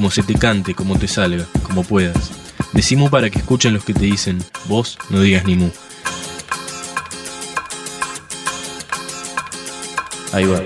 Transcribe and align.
como 0.00 0.10
se 0.10 0.22
te 0.22 0.32
cante, 0.32 0.74
como 0.74 0.98
te 0.98 1.06
salga, 1.06 1.44
como 1.62 1.84
puedas. 1.84 2.30
Decimos 2.72 3.10
para 3.10 3.28
que 3.28 3.38
escuchen 3.38 3.74
los 3.74 3.84
que 3.84 3.92
te 3.92 4.06
dicen, 4.06 4.38
vos 4.66 4.96
no 5.10 5.20
digas 5.20 5.44
ni 5.44 5.56
mu. 5.56 5.68
Ahí 10.32 10.46
va. 10.46 10.62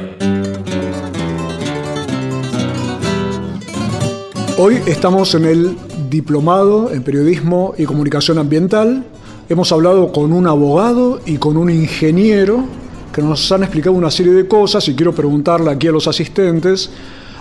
Hoy 4.57 4.81
estamos 4.87 5.35
en 5.35 5.47
el 5.47 5.77
diplomado 6.09 6.93
en 6.93 7.03
periodismo 7.03 7.75
y 7.77 7.87
comunicación 7.87 8.39
ambiental. 8.39 9.05
Hemos 9.49 9.73
hablado 9.73 10.13
con 10.13 10.33
un 10.33 10.47
abogado 10.47 11.21
y 11.27 11.39
con 11.39 11.57
un 11.57 11.71
ingeniero 11.71 12.65
que 13.13 13.21
nos 13.21 13.51
han 13.51 13.65
explicado 13.65 13.97
una 13.97 14.13
serie 14.13 14.33
de 14.33 14.47
cosas 14.47 14.87
y 14.87 14.95
quiero 14.95 15.13
preguntarle 15.13 15.73
aquí 15.73 15.89
a 15.89 15.93
los 15.93 16.07
asistentes 16.07 16.89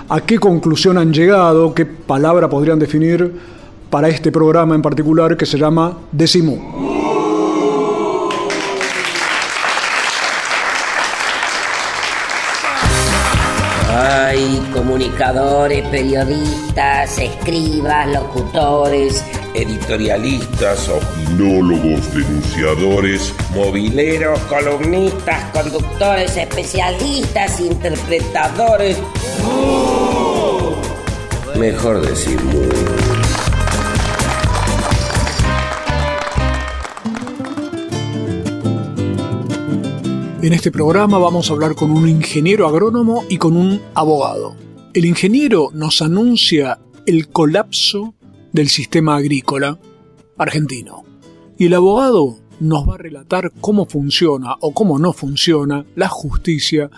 a 0.10 0.22
qué 0.22 0.40
conclusión 0.40 0.98
han 0.98 1.14
llegado, 1.14 1.74
qué 1.74 1.86
palabra 1.86 2.50
podrían 2.50 2.80
definir 2.80 3.32
para 3.90 4.10
este 4.10 4.32
programa 4.32 4.76
en 4.76 4.82
particular 4.82 5.38
que 5.38 5.46
se 5.46 5.58
llama 5.58 5.98
Decimu. 6.12 6.94
Hay 13.96 14.60
comunicadores, 14.74 15.88
periodistas, 15.90 17.20
escribas, 17.20 18.08
locutores, 18.08 19.24
editorialistas, 19.54 20.90
opinólogos, 20.90 22.12
denunciadores, 22.14 23.34
mobileros, 23.54 24.40
columnistas, 24.50 25.52
conductores, 25.52 26.36
especialistas, 26.36 27.60
interpretadores. 27.60 28.98
Mejor 31.60 32.02
decir 32.02 32.42
mu. 32.44 32.62
En 40.42 40.52
este 40.52 40.72
programa 40.72 41.20
vamos 41.20 41.50
a 41.50 41.54
hablar 41.54 41.76
con 41.76 41.92
un 41.92 42.10
ingeniero 42.10 42.68
agrónomo 42.68 43.24
y 43.30 43.38
con 43.38 43.56
un 43.56 43.82
abogado. 43.94 44.56
El 44.94 45.06
ingeniero 45.06 45.70
nos 45.74 46.02
anuncia 46.02 46.80
el 47.06 47.30
colapso 47.30 48.14
del 48.52 48.70
sistema 48.70 49.16
agrícola 49.16 49.80
argentino 50.38 51.04
y 51.58 51.68
el 51.68 51.74
abogado 51.76 52.40
nos 52.60 52.90
va 52.90 52.96
a 52.96 52.98
relatar 52.98 53.52
cómo 53.62 53.86
funciona 53.86 54.56
o 54.60 54.74
cómo 54.74 55.00
no 55.00 55.14
funciona 55.14 55.86
la 55.96 56.10
justicia 56.10 56.90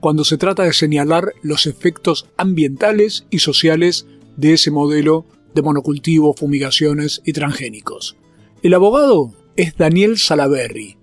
cuando 0.00 0.24
se 0.24 0.38
trata 0.38 0.64
de 0.64 0.72
señalar 0.72 1.32
los 1.42 1.66
efectos 1.66 2.26
ambientales 2.36 3.26
y 3.30 3.40
sociales 3.40 4.06
de 4.36 4.52
ese 4.54 4.70
modelo 4.70 5.24
de 5.54 5.62
monocultivo, 5.62 6.34
fumigaciones 6.34 7.20
y 7.24 7.32
transgénicos. 7.32 8.16
El 8.62 8.74
abogado 8.74 9.32
es 9.56 9.76
Daniel 9.76 10.18
Salaberry, 10.18 10.96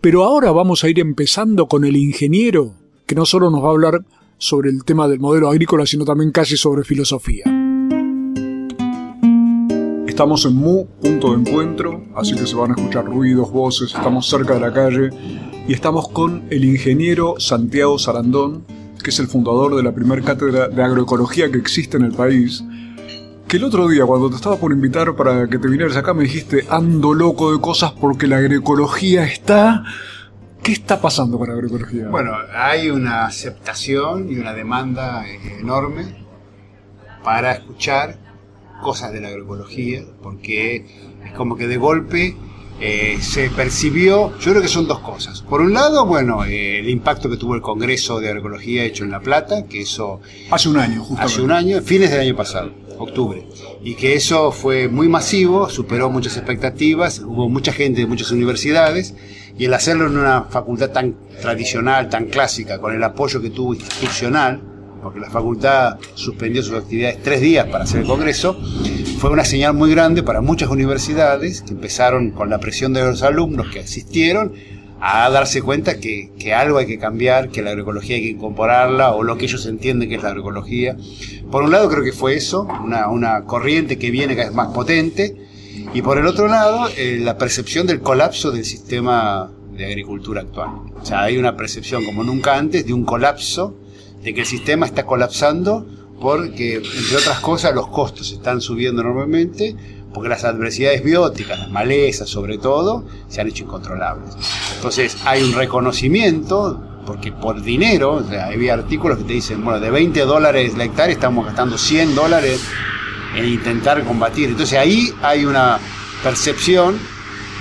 pero 0.00 0.24
ahora 0.24 0.52
vamos 0.52 0.84
a 0.84 0.88
ir 0.88 1.00
empezando 1.00 1.66
con 1.66 1.84
el 1.84 1.96
ingeniero, 1.96 2.74
que 3.06 3.14
no 3.14 3.26
solo 3.26 3.50
nos 3.50 3.62
va 3.62 3.68
a 3.68 3.72
hablar 3.72 4.04
sobre 4.38 4.70
el 4.70 4.84
tema 4.84 5.08
del 5.08 5.20
modelo 5.20 5.48
agrícola, 5.48 5.86
sino 5.86 6.04
también 6.04 6.32
casi 6.32 6.56
sobre 6.56 6.84
filosofía. 6.84 7.44
Estamos 10.06 10.44
en 10.44 10.54
Mu, 10.54 10.86
punto 11.00 11.32
de 11.32 11.40
encuentro, 11.40 12.04
así 12.14 12.34
que 12.34 12.46
se 12.46 12.54
van 12.54 12.72
a 12.72 12.74
escuchar 12.74 13.06
ruidos, 13.06 13.50
voces, 13.50 13.94
estamos 13.94 14.28
cerca 14.28 14.54
de 14.54 14.60
la 14.60 14.72
calle 14.72 15.10
y 15.66 15.72
estamos 15.72 16.08
con 16.08 16.44
el 16.50 16.64
ingeniero 16.64 17.36
Santiago 17.38 17.98
Sarandón, 17.98 18.64
que 19.02 19.10
es 19.10 19.18
el 19.18 19.28
fundador 19.28 19.76
de 19.76 19.82
la 19.82 19.92
primera 19.92 20.22
cátedra 20.22 20.68
de 20.68 20.82
agroecología 20.82 21.50
que 21.50 21.58
existe 21.58 21.96
en 21.96 22.04
el 22.04 22.12
país 22.12 22.64
que 23.52 23.58
el 23.58 23.64
otro 23.64 23.86
día 23.86 24.06
cuando 24.06 24.30
te 24.30 24.36
estaba 24.36 24.56
por 24.56 24.72
invitar 24.72 25.14
para 25.14 25.46
que 25.46 25.58
te 25.58 25.68
vinieras 25.68 25.94
acá 25.96 26.14
me 26.14 26.22
dijiste 26.22 26.64
ando 26.70 27.12
loco 27.12 27.52
de 27.52 27.60
cosas 27.60 27.92
porque 27.92 28.26
la 28.26 28.38
agroecología 28.38 29.24
está... 29.24 29.84
¿Qué 30.62 30.72
está 30.72 31.00
pasando 31.00 31.38
con 31.38 31.48
la 31.48 31.54
agroecología? 31.54 32.08
Bueno, 32.08 32.32
hay 32.54 32.88
una 32.88 33.26
aceptación 33.26 34.30
y 34.30 34.38
una 34.38 34.54
demanda 34.54 35.26
enorme 35.28 36.24
para 37.24 37.52
escuchar 37.52 38.16
cosas 38.80 39.12
de 39.12 39.20
la 39.20 39.28
agroecología, 39.28 40.02
porque 40.22 40.86
es 41.26 41.32
como 41.32 41.56
que 41.56 41.66
de 41.66 41.76
golpe 41.76 42.36
eh, 42.84 43.18
se 43.20 43.48
percibió, 43.48 44.36
yo 44.40 44.50
creo 44.50 44.60
que 44.60 44.66
son 44.66 44.88
dos 44.88 44.98
cosas. 44.98 45.40
Por 45.42 45.60
un 45.60 45.72
lado, 45.72 46.04
bueno, 46.04 46.44
eh, 46.44 46.80
el 46.80 46.88
impacto 46.88 47.30
que 47.30 47.36
tuvo 47.36 47.54
el 47.54 47.62
Congreso 47.62 48.18
de 48.18 48.26
Agroecología 48.26 48.82
hecho 48.82 49.04
en 49.04 49.12
La 49.12 49.20
Plata, 49.20 49.66
que 49.66 49.82
eso... 49.82 50.20
Hace 50.50 50.68
un 50.68 50.78
año, 50.78 50.98
justamente. 51.04 51.32
Hace 51.32 51.42
un 51.42 51.52
año, 51.52 51.80
fines 51.80 52.10
del 52.10 52.18
año 52.18 52.34
pasado, 52.34 52.72
octubre. 52.98 53.46
Y 53.84 53.94
que 53.94 54.16
eso 54.16 54.50
fue 54.50 54.88
muy 54.88 55.08
masivo, 55.08 55.70
superó 55.70 56.10
muchas 56.10 56.36
expectativas, 56.36 57.20
hubo 57.20 57.48
mucha 57.48 57.72
gente 57.72 58.00
de 58.00 58.08
muchas 58.08 58.32
universidades, 58.32 59.14
y 59.56 59.66
el 59.66 59.74
hacerlo 59.74 60.08
en 60.08 60.18
una 60.18 60.46
facultad 60.50 60.90
tan 60.90 61.14
tradicional, 61.40 62.08
tan 62.08 62.24
clásica, 62.24 62.80
con 62.80 62.96
el 62.96 63.04
apoyo 63.04 63.40
que 63.40 63.50
tuvo 63.50 63.74
institucional, 63.74 64.60
porque 65.00 65.20
la 65.20 65.30
facultad 65.30 65.98
suspendió 66.14 66.64
sus 66.64 66.78
actividades 66.78 67.22
tres 67.22 67.40
días 67.40 67.66
para 67.66 67.84
hacer 67.84 68.00
el 68.00 68.06
Congreso, 68.08 68.56
fue 69.22 69.30
una 69.30 69.44
señal 69.44 69.74
muy 69.74 69.92
grande 69.92 70.24
para 70.24 70.40
muchas 70.40 70.68
universidades 70.68 71.62
que 71.62 71.70
empezaron 71.70 72.32
con 72.32 72.50
la 72.50 72.58
presión 72.58 72.92
de 72.92 73.04
los 73.04 73.22
alumnos 73.22 73.68
que 73.72 73.78
asistieron 73.78 74.52
a 75.00 75.30
darse 75.30 75.62
cuenta 75.62 76.00
que, 76.00 76.52
algo 76.52 76.78
hay 76.78 76.86
que 76.86 76.98
cambiar, 76.98 77.50
que 77.50 77.62
la 77.62 77.70
agroecología 77.70 78.16
hay 78.16 78.22
que 78.22 78.30
incorporarla 78.30 79.12
o 79.12 79.22
lo 79.22 79.38
que 79.38 79.44
ellos 79.44 79.64
entienden 79.66 80.08
que 80.08 80.16
es 80.16 80.24
la 80.24 80.30
agroecología. 80.30 80.96
Por 81.52 81.62
un 81.62 81.70
lado 81.70 81.88
creo 81.88 82.02
que 82.02 82.10
fue 82.10 82.34
eso, 82.34 82.66
una, 82.82 83.08
una 83.10 83.44
corriente 83.44 83.96
que 83.96 84.10
viene 84.10 84.34
cada 84.34 84.48
vez 84.48 84.56
más 84.56 84.74
potente, 84.74 85.36
y 85.94 86.02
por 86.02 86.18
el 86.18 86.26
otro 86.26 86.48
lado 86.48 86.88
eh, 86.96 87.20
la 87.22 87.38
percepción 87.38 87.86
del 87.86 88.00
colapso 88.00 88.50
del 88.50 88.64
sistema 88.64 89.52
de 89.70 89.86
agricultura 89.86 90.40
actual. 90.40 90.70
O 91.00 91.06
sea, 91.06 91.22
hay 91.22 91.38
una 91.38 91.56
percepción 91.56 92.04
como 92.04 92.24
nunca 92.24 92.58
antes 92.58 92.84
de 92.84 92.92
un 92.92 93.04
colapso 93.04 93.78
de 94.20 94.34
que 94.34 94.40
el 94.40 94.46
sistema 94.46 94.84
está 94.84 95.06
colapsando 95.06 95.86
porque, 96.22 96.76
entre 96.76 97.16
otras 97.16 97.40
cosas, 97.40 97.74
los 97.74 97.88
costos 97.88 98.30
están 98.30 98.60
subiendo 98.60 99.02
enormemente, 99.02 99.74
porque 100.14 100.28
las 100.28 100.44
adversidades 100.44 101.02
bióticas, 101.02 101.58
las 101.58 101.70
malezas 101.70 102.28
sobre 102.28 102.58
todo, 102.58 103.04
se 103.26 103.40
han 103.40 103.48
hecho 103.48 103.64
incontrolables. 103.64 104.36
Entonces 104.76 105.16
hay 105.24 105.42
un 105.42 105.52
reconocimiento, 105.52 106.80
porque 107.04 107.32
por 107.32 107.60
dinero, 107.60 108.12
o 108.12 108.22
sea, 108.22 108.46
había 108.46 108.74
artículos 108.74 109.18
que 109.18 109.24
te 109.24 109.32
dicen, 109.32 109.64
bueno, 109.64 109.80
de 109.80 109.90
20 109.90 110.20
dólares 110.20 110.76
la 110.76 110.84
hectárea 110.84 111.12
estamos 111.12 111.44
gastando 111.44 111.76
100 111.76 112.14
dólares 112.14 112.60
en 113.34 113.44
intentar 113.44 114.04
combatir. 114.04 114.50
Entonces 114.50 114.78
ahí 114.78 115.12
hay 115.22 115.44
una 115.44 115.80
percepción 116.22 116.96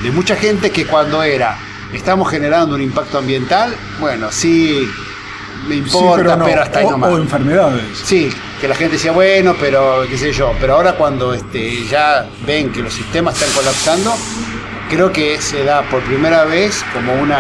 de 0.03 0.11
mucha 0.11 0.35
gente 0.35 0.69
que 0.69 0.85
cuando 0.85 1.23
era, 1.23 1.57
estamos 1.95 2.29
generando 2.29 2.75
un 2.75 2.83
impacto 2.83 3.17
ambiental, 3.17 3.73
bueno, 3.99 4.28
sí 4.31 4.88
me 5.67 5.75
importa, 5.75 6.39
pero, 6.44 6.61
hasta 6.61 6.79
ahí 6.79 6.88
nomás. 6.88 7.11
O 7.11 7.17
enfermedades. 7.17 7.83
Sí, 8.03 8.29
que 8.59 8.67
la 8.67 8.75
gente 8.75 8.94
decía, 8.94 9.11
bueno, 9.11 9.55
pero 9.59 10.03
qué 10.09 10.17
sé 10.17 10.31
yo. 10.31 10.53
Pero 10.59 10.75
ahora 10.75 10.94
cuando 10.94 11.34
este, 11.34 11.85
ya 11.85 12.28
ven 12.46 12.72
que 12.72 12.81
los 12.81 12.93
sistemas 12.93 13.35
están 13.35 13.53
colapsando, 13.55 14.13
creo 14.90 15.11
que 15.11 15.40
se 15.41 15.63
da 15.63 15.84
por 15.84 16.02
primera 16.03 16.43
vez 16.46 16.84
como 16.93 17.13
un 17.13 17.31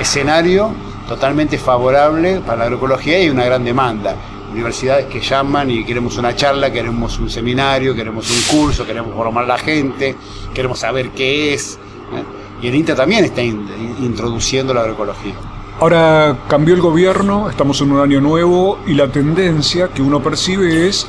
escenario 0.00 0.74
totalmente 1.08 1.58
favorable 1.58 2.40
para 2.40 2.58
la 2.58 2.64
agroecología 2.64 3.22
y 3.22 3.30
una 3.30 3.44
gran 3.44 3.64
demanda. 3.64 4.16
Universidades 4.50 5.06
que 5.06 5.20
llaman 5.20 5.70
y 5.70 5.84
queremos 5.84 6.18
una 6.18 6.36
charla, 6.36 6.70
queremos 6.70 7.18
un 7.18 7.30
seminario, 7.30 7.94
queremos 7.94 8.30
un 8.30 8.58
curso, 8.58 8.86
queremos 8.86 9.14
formar 9.14 9.44
a 9.44 9.46
la 9.46 9.58
gente, 9.58 10.14
queremos 10.52 10.80
saber 10.80 11.10
qué 11.10 11.54
es. 11.54 11.78
¿eh? 12.14 12.24
Y 12.62 12.68
el 12.68 12.74
INTA 12.74 12.94
también 12.94 13.24
está 13.24 13.42
introduciendo 13.42 14.74
la 14.74 14.82
agroecología. 14.82 15.34
Ahora 15.80 16.38
cambió 16.48 16.74
el 16.74 16.80
gobierno, 16.80 17.50
estamos 17.50 17.80
en 17.80 17.92
un 17.92 18.00
año 18.00 18.20
nuevo 18.20 18.78
y 18.86 18.94
la 18.94 19.08
tendencia 19.08 19.88
que 19.88 20.02
uno 20.02 20.22
percibe 20.22 20.88
es, 20.88 21.06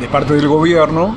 de 0.00 0.08
parte 0.08 0.34
del 0.34 0.48
gobierno, 0.48 1.16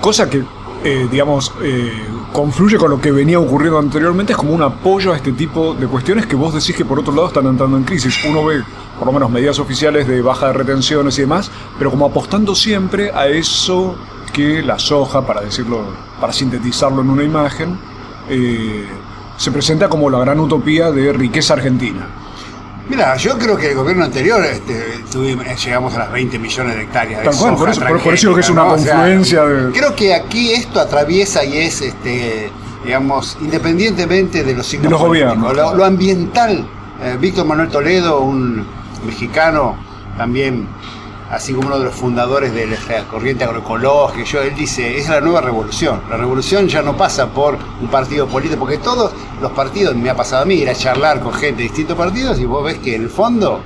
cosa 0.00 0.28
que 0.30 0.44
eh, 0.84 1.08
digamos, 1.10 1.50
eh, 1.62 2.06
confluye 2.30 2.76
con 2.76 2.90
lo 2.90 3.00
que 3.00 3.10
venía 3.10 3.40
ocurriendo 3.40 3.78
anteriormente, 3.78 4.34
es 4.34 4.36
como 4.36 4.52
un 4.52 4.62
apoyo 4.62 5.14
a 5.14 5.16
este 5.16 5.32
tipo 5.32 5.72
de 5.72 5.86
cuestiones 5.86 6.26
que 6.26 6.36
vos 6.36 6.52
decís 6.52 6.76
que 6.76 6.84
por 6.84 6.98
otro 6.98 7.14
lado 7.14 7.28
están 7.28 7.46
entrando 7.46 7.78
en 7.78 7.84
crisis. 7.84 8.22
Uno 8.28 8.44
ve 8.44 8.62
por 8.98 9.06
lo 9.06 9.12
menos 9.12 9.30
medidas 9.30 9.58
oficiales 9.58 10.06
de 10.06 10.20
baja 10.20 10.48
de 10.48 10.52
retenciones 10.52 11.16
y 11.16 11.22
demás, 11.22 11.50
pero 11.78 11.90
como 11.90 12.04
apostando 12.04 12.54
siempre 12.54 13.10
a 13.12 13.28
eso 13.28 13.96
que 14.34 14.62
la 14.62 14.78
soja, 14.78 15.26
para 15.26 15.40
decirlo, 15.40 15.84
para 16.20 16.34
sintetizarlo 16.34 17.00
en 17.00 17.08
una 17.08 17.24
imagen, 17.24 17.78
eh, 18.28 18.86
se 19.36 19.50
presenta 19.50 19.88
como 19.88 20.08
la 20.10 20.18
gran 20.20 20.38
utopía 20.40 20.90
de 20.90 21.12
riqueza 21.12 21.54
argentina. 21.54 22.06
Mira, 22.88 23.16
yo 23.16 23.38
creo 23.38 23.56
que 23.56 23.70
el 23.70 23.76
gobierno 23.76 24.04
anterior 24.04 24.44
este, 24.44 25.02
tuvimos- 25.10 25.46
llegamos 25.64 25.94
a 25.94 26.00
las 26.00 26.12
20 26.12 26.38
millones 26.38 26.76
de 26.76 26.82
hectáreas 26.82 27.20
de 27.22 27.30
Tal 27.30 27.36
cual, 27.38 27.56
por 27.56 27.70
eso- 27.70 27.80
por- 27.80 28.02
que 28.02 28.40
es 28.40 28.50
una 28.50 28.64
¿no? 28.64 28.72
O 28.74 28.78
sea, 28.78 28.92
confluencia 28.96 29.44
de- 29.44 29.72
Creo 29.72 29.96
que 29.96 30.14
aquí 30.14 30.52
esto 30.52 30.80
atraviesa 30.80 31.42
y 31.44 31.56
es, 31.58 31.80
este, 31.80 32.50
digamos, 32.84 33.38
independientemente 33.40 34.44
de 34.44 34.54
los 34.54 34.66
signos 34.66 34.84
De 34.84 34.90
los 34.90 35.00
gobiernos, 35.00 35.56
lo 35.74 35.84
ambiental, 35.84 36.66
eh, 37.02 37.16
Víctor 37.18 37.46
Manuel 37.46 37.70
Toledo, 37.70 38.20
un 38.20 38.66
mexicano 39.06 39.76
también, 40.18 40.66
así 41.30 41.52
como 41.52 41.68
uno 41.68 41.78
de 41.78 41.86
los 41.86 41.94
fundadores 41.94 42.52
de 42.52 42.66
la 42.66 43.04
corriente 43.10 43.44
agroecológica, 43.44 44.24
yo, 44.24 44.42
él 44.42 44.54
dice, 44.54 44.98
es 44.98 45.08
la 45.08 45.20
nueva 45.20 45.40
revolución. 45.40 46.02
La 46.10 46.16
revolución 46.16 46.68
ya 46.68 46.82
no 46.82 46.96
pasa 46.96 47.26
por 47.28 47.58
un 47.80 47.88
partido 47.88 48.26
político, 48.26 48.60
porque 48.60 48.78
todos 48.78 49.12
los 49.40 49.52
partidos, 49.52 49.94
me 49.96 50.10
ha 50.10 50.16
pasado 50.16 50.42
a 50.42 50.44
mí, 50.44 50.54
ir 50.54 50.68
a 50.68 50.74
charlar 50.74 51.20
con 51.20 51.32
gente 51.32 51.58
de 51.58 51.62
distintos 51.64 51.96
partidos 51.96 52.38
y 52.38 52.44
vos 52.44 52.64
ves 52.64 52.78
que 52.78 52.94
en 52.94 53.02
el 53.02 53.10
fondo 53.10 53.62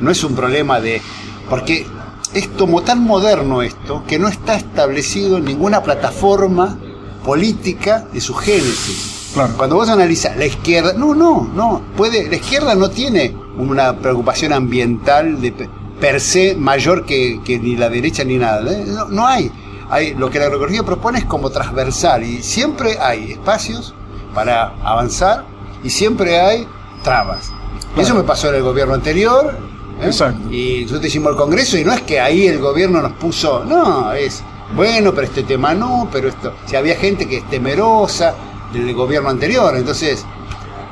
no 0.00 0.10
es 0.10 0.22
un 0.24 0.34
problema 0.34 0.80
de... 0.80 1.00
Porque 1.48 1.86
es 2.34 2.48
como 2.48 2.82
tan 2.82 3.02
moderno 3.04 3.62
esto 3.62 4.04
que 4.06 4.18
no 4.18 4.28
está 4.28 4.54
establecido 4.54 5.36
en 5.36 5.44
ninguna 5.44 5.82
plataforma 5.82 6.78
política 7.24 8.06
de 8.12 8.20
su 8.20 8.34
génesis. 8.34 9.30
Claro. 9.34 9.54
Cuando 9.56 9.76
vos 9.76 9.88
analizas 9.88 10.36
la 10.36 10.46
izquierda, 10.46 10.92
no, 10.92 11.14
no, 11.14 11.50
no, 11.54 11.82
puede, 11.96 12.28
la 12.28 12.36
izquierda 12.36 12.74
no 12.74 12.90
tiene 12.90 13.34
una 13.56 13.96
preocupación 13.98 14.52
ambiental 14.52 15.40
de 15.40 15.68
per 16.02 16.20
se 16.20 16.56
mayor 16.56 17.06
que, 17.06 17.40
que 17.44 17.60
ni 17.60 17.76
la 17.76 17.88
derecha 17.88 18.24
ni 18.24 18.36
nada. 18.36 18.68
¿eh? 18.72 18.84
No, 18.88 19.04
no 19.06 19.24
hay. 19.24 19.52
hay. 19.88 20.14
Lo 20.14 20.30
que 20.30 20.40
la 20.40 20.46
agroecología 20.46 20.82
propone 20.82 21.20
es 21.20 21.24
como 21.26 21.50
transversal 21.50 22.24
y 22.24 22.42
siempre 22.42 22.98
hay 23.00 23.30
espacios 23.30 23.94
para 24.34 24.74
avanzar 24.82 25.44
y 25.84 25.90
siempre 25.90 26.40
hay 26.40 26.66
trabas. 27.04 27.52
Eso 27.96 28.16
me 28.16 28.24
pasó 28.24 28.48
en 28.48 28.56
el 28.56 28.62
gobierno 28.64 28.94
anterior. 28.94 29.56
¿eh? 30.00 30.06
Exacto. 30.06 30.52
Y 30.52 30.80
nosotros 30.82 31.06
hicimos 31.06 31.30
el 31.30 31.36
Congreso 31.36 31.78
y 31.78 31.84
no 31.84 31.92
es 31.92 32.00
que 32.00 32.18
ahí 32.18 32.48
el 32.48 32.58
gobierno 32.58 33.00
nos 33.00 33.12
puso, 33.12 33.64
no, 33.64 34.12
es 34.12 34.42
bueno, 34.74 35.14
pero 35.14 35.28
este 35.28 35.44
tema 35.44 35.72
no, 35.72 36.08
pero 36.10 36.28
esto. 36.28 36.52
Si 36.66 36.74
había 36.74 36.96
gente 36.96 37.28
que 37.28 37.36
es 37.36 37.48
temerosa 37.48 38.34
del 38.72 38.92
gobierno 38.92 39.30
anterior, 39.30 39.76
entonces, 39.76 40.26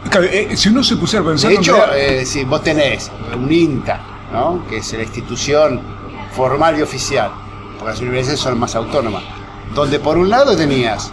Claro, 0.08 0.26
eh, 0.26 0.56
si 0.56 0.68
uno 0.68 0.84
se 0.84 0.96
pusiera 0.96 1.24
a 1.24 1.28
pensar... 1.28 1.50
de 1.50 1.56
hecho, 1.56 1.76
eh, 1.94 2.24
si 2.24 2.44
vos 2.44 2.62
tenés 2.62 3.10
un 3.36 3.52
INTA, 3.52 4.09
¿no? 4.32 4.64
que 4.68 4.78
es 4.78 4.92
la 4.92 5.02
institución 5.02 5.80
formal 6.32 6.78
y 6.78 6.82
oficial, 6.82 7.30
porque 7.78 7.92
las 7.92 8.00
universidades 8.00 8.40
son 8.40 8.58
más 8.58 8.74
autónomas, 8.74 9.22
donde 9.74 9.98
por 9.98 10.18
un 10.18 10.30
lado 10.30 10.56
tenías 10.56 11.12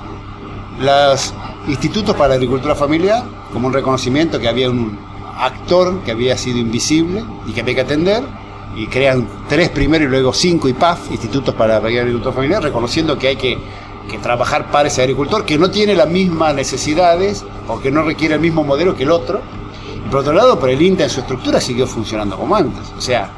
los 0.79 1.33
institutos 1.67 2.15
para 2.15 2.29
la 2.29 2.35
agricultura 2.35 2.75
familiar, 2.75 3.23
como 3.51 3.67
un 3.67 3.73
reconocimiento 3.73 4.39
que 4.39 4.47
había 4.47 4.69
un 4.69 4.97
actor 5.37 6.01
que 6.03 6.11
había 6.11 6.37
sido 6.37 6.57
invisible 6.57 7.23
y 7.45 7.51
que 7.51 7.61
había 7.61 7.75
que 7.75 7.81
atender, 7.81 8.23
y 8.75 8.87
crean 8.87 9.27
tres 9.49 9.69
primero 9.69 10.05
y 10.05 10.07
luego 10.07 10.33
cinco 10.33 10.67
IPAF, 10.67 11.11
institutos 11.11 11.55
para 11.55 11.79
la 11.79 11.87
agricultura 11.87 12.31
familiar, 12.31 12.61
reconociendo 12.61 13.17
que 13.17 13.29
hay 13.29 13.35
que, 13.35 13.57
que 14.09 14.17
trabajar 14.19 14.69
para 14.71 14.87
ese 14.87 15.01
agricultor 15.01 15.45
que 15.45 15.57
no 15.57 15.71
tiene 15.71 15.95
las 15.95 16.07
mismas 16.07 16.53
necesidades 16.53 17.43
o 17.67 17.79
que 17.79 17.91
no 17.91 18.03
requiere 18.03 18.35
el 18.35 18.41
mismo 18.41 18.63
modelo 18.63 18.95
que 18.95 19.03
el 19.03 19.11
otro. 19.11 19.41
Por 20.09 20.19
otro 20.21 20.33
lado, 20.33 20.59
por 20.59 20.69
el 20.69 20.81
INTA 20.81 21.03
en 21.03 21.09
su 21.09 21.19
estructura 21.21 21.59
siguió 21.59 21.85
funcionando 21.87 22.37
como 22.37 22.55
antes. 22.55 22.93
O 22.97 23.01
sea, 23.01 23.29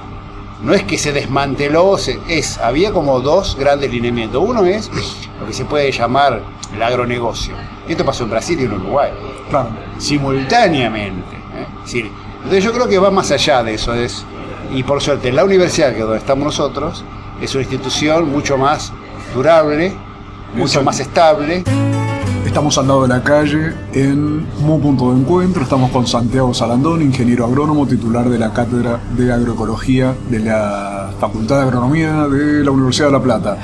no 0.62 0.74
es 0.74 0.83
que 0.83 0.98
se 0.98 1.12
desmanteló, 1.12 1.98
se- 1.98 2.19
es, 2.27 2.57
había 2.60 2.92
como 2.92 3.19
dos 3.21 3.56
grandes 3.60 3.92
lineamientos. 3.92 4.44
Uno 4.45 4.66
es 4.66 4.89
lo 5.39 5.48
que 5.48 5.54
se 5.54 5.66
puede 5.66 5.92
llamar 5.92 6.42
el 6.75 6.83
agronegocio. 6.83 7.56
Esto 7.88 8.06
pasó 8.06 8.24
en 8.25 8.30
Brasil 8.30 8.60
y 8.62 8.66
en 8.66 8.74
Uruguay, 8.74 9.10
claro. 9.50 9.69
simultáneamente. 9.98 11.36
¿eh? 11.36 11.66
Es 11.80 11.83
decir, 11.86 12.12
entonces 12.38 12.63
yo 12.63 12.71
creo 12.74 12.88
que 12.88 13.00
va 13.00 13.10
más 13.12 13.31
allá 13.31 13.63
de 13.63 13.74
eso. 13.74 13.94
Es, 13.95 14.24
y 14.71 14.83
por 14.83 15.01
suerte, 15.01 15.31
la 15.31 15.44
universidad, 15.44 15.89
que 15.92 16.00
es 16.00 16.04
donde 16.04 16.18
estamos 16.19 16.45
nosotros, 16.45 17.04
es 17.42 17.54
una 17.56 17.63
institución 17.63 18.31
mucho 18.31 18.57
más 18.57 18.92
durable, 19.33 19.94
mucho 20.54 20.66
Exacto. 20.80 20.86
más 20.86 21.00
estable. 21.00 21.63
Estamos 22.49 22.79
al 22.79 22.87
lado 22.87 23.03
de 23.03 23.09
la 23.09 23.23
calle 23.23 23.73
en 23.93 24.47
un 24.59 24.81
punto 24.81 25.13
de 25.13 25.19
encuentro. 25.19 25.61
Estamos 25.61 25.91
con 25.91 26.07
Santiago 26.07 26.51
Salandón, 26.51 27.03
ingeniero 27.03 27.45
agrónomo, 27.45 27.85
titular 27.85 28.27
de 28.27 28.39
la 28.39 28.51
Cátedra 28.51 28.99
de 29.15 29.31
Agroecología 29.31 30.15
de 30.31 30.39
la 30.39 31.13
Facultad 31.19 31.57
de 31.57 31.61
Agronomía 31.61 32.27
de 32.27 32.63
la 32.63 32.71
Universidad 32.71 33.05
de 33.05 33.11
La 33.11 33.21
Plata. 33.21 33.59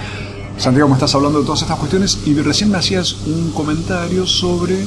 Santiago, 0.60 0.88
me 0.88 0.94
estás 0.94 1.16
hablando 1.16 1.40
de 1.40 1.46
todas 1.46 1.64
estas 1.64 1.80
cuestiones 1.80 2.20
y 2.28 2.36
recién 2.36 2.70
me 2.70 2.78
hacías 2.78 3.14
un 3.26 3.52
comentario 3.54 4.28
sobre 4.28 4.86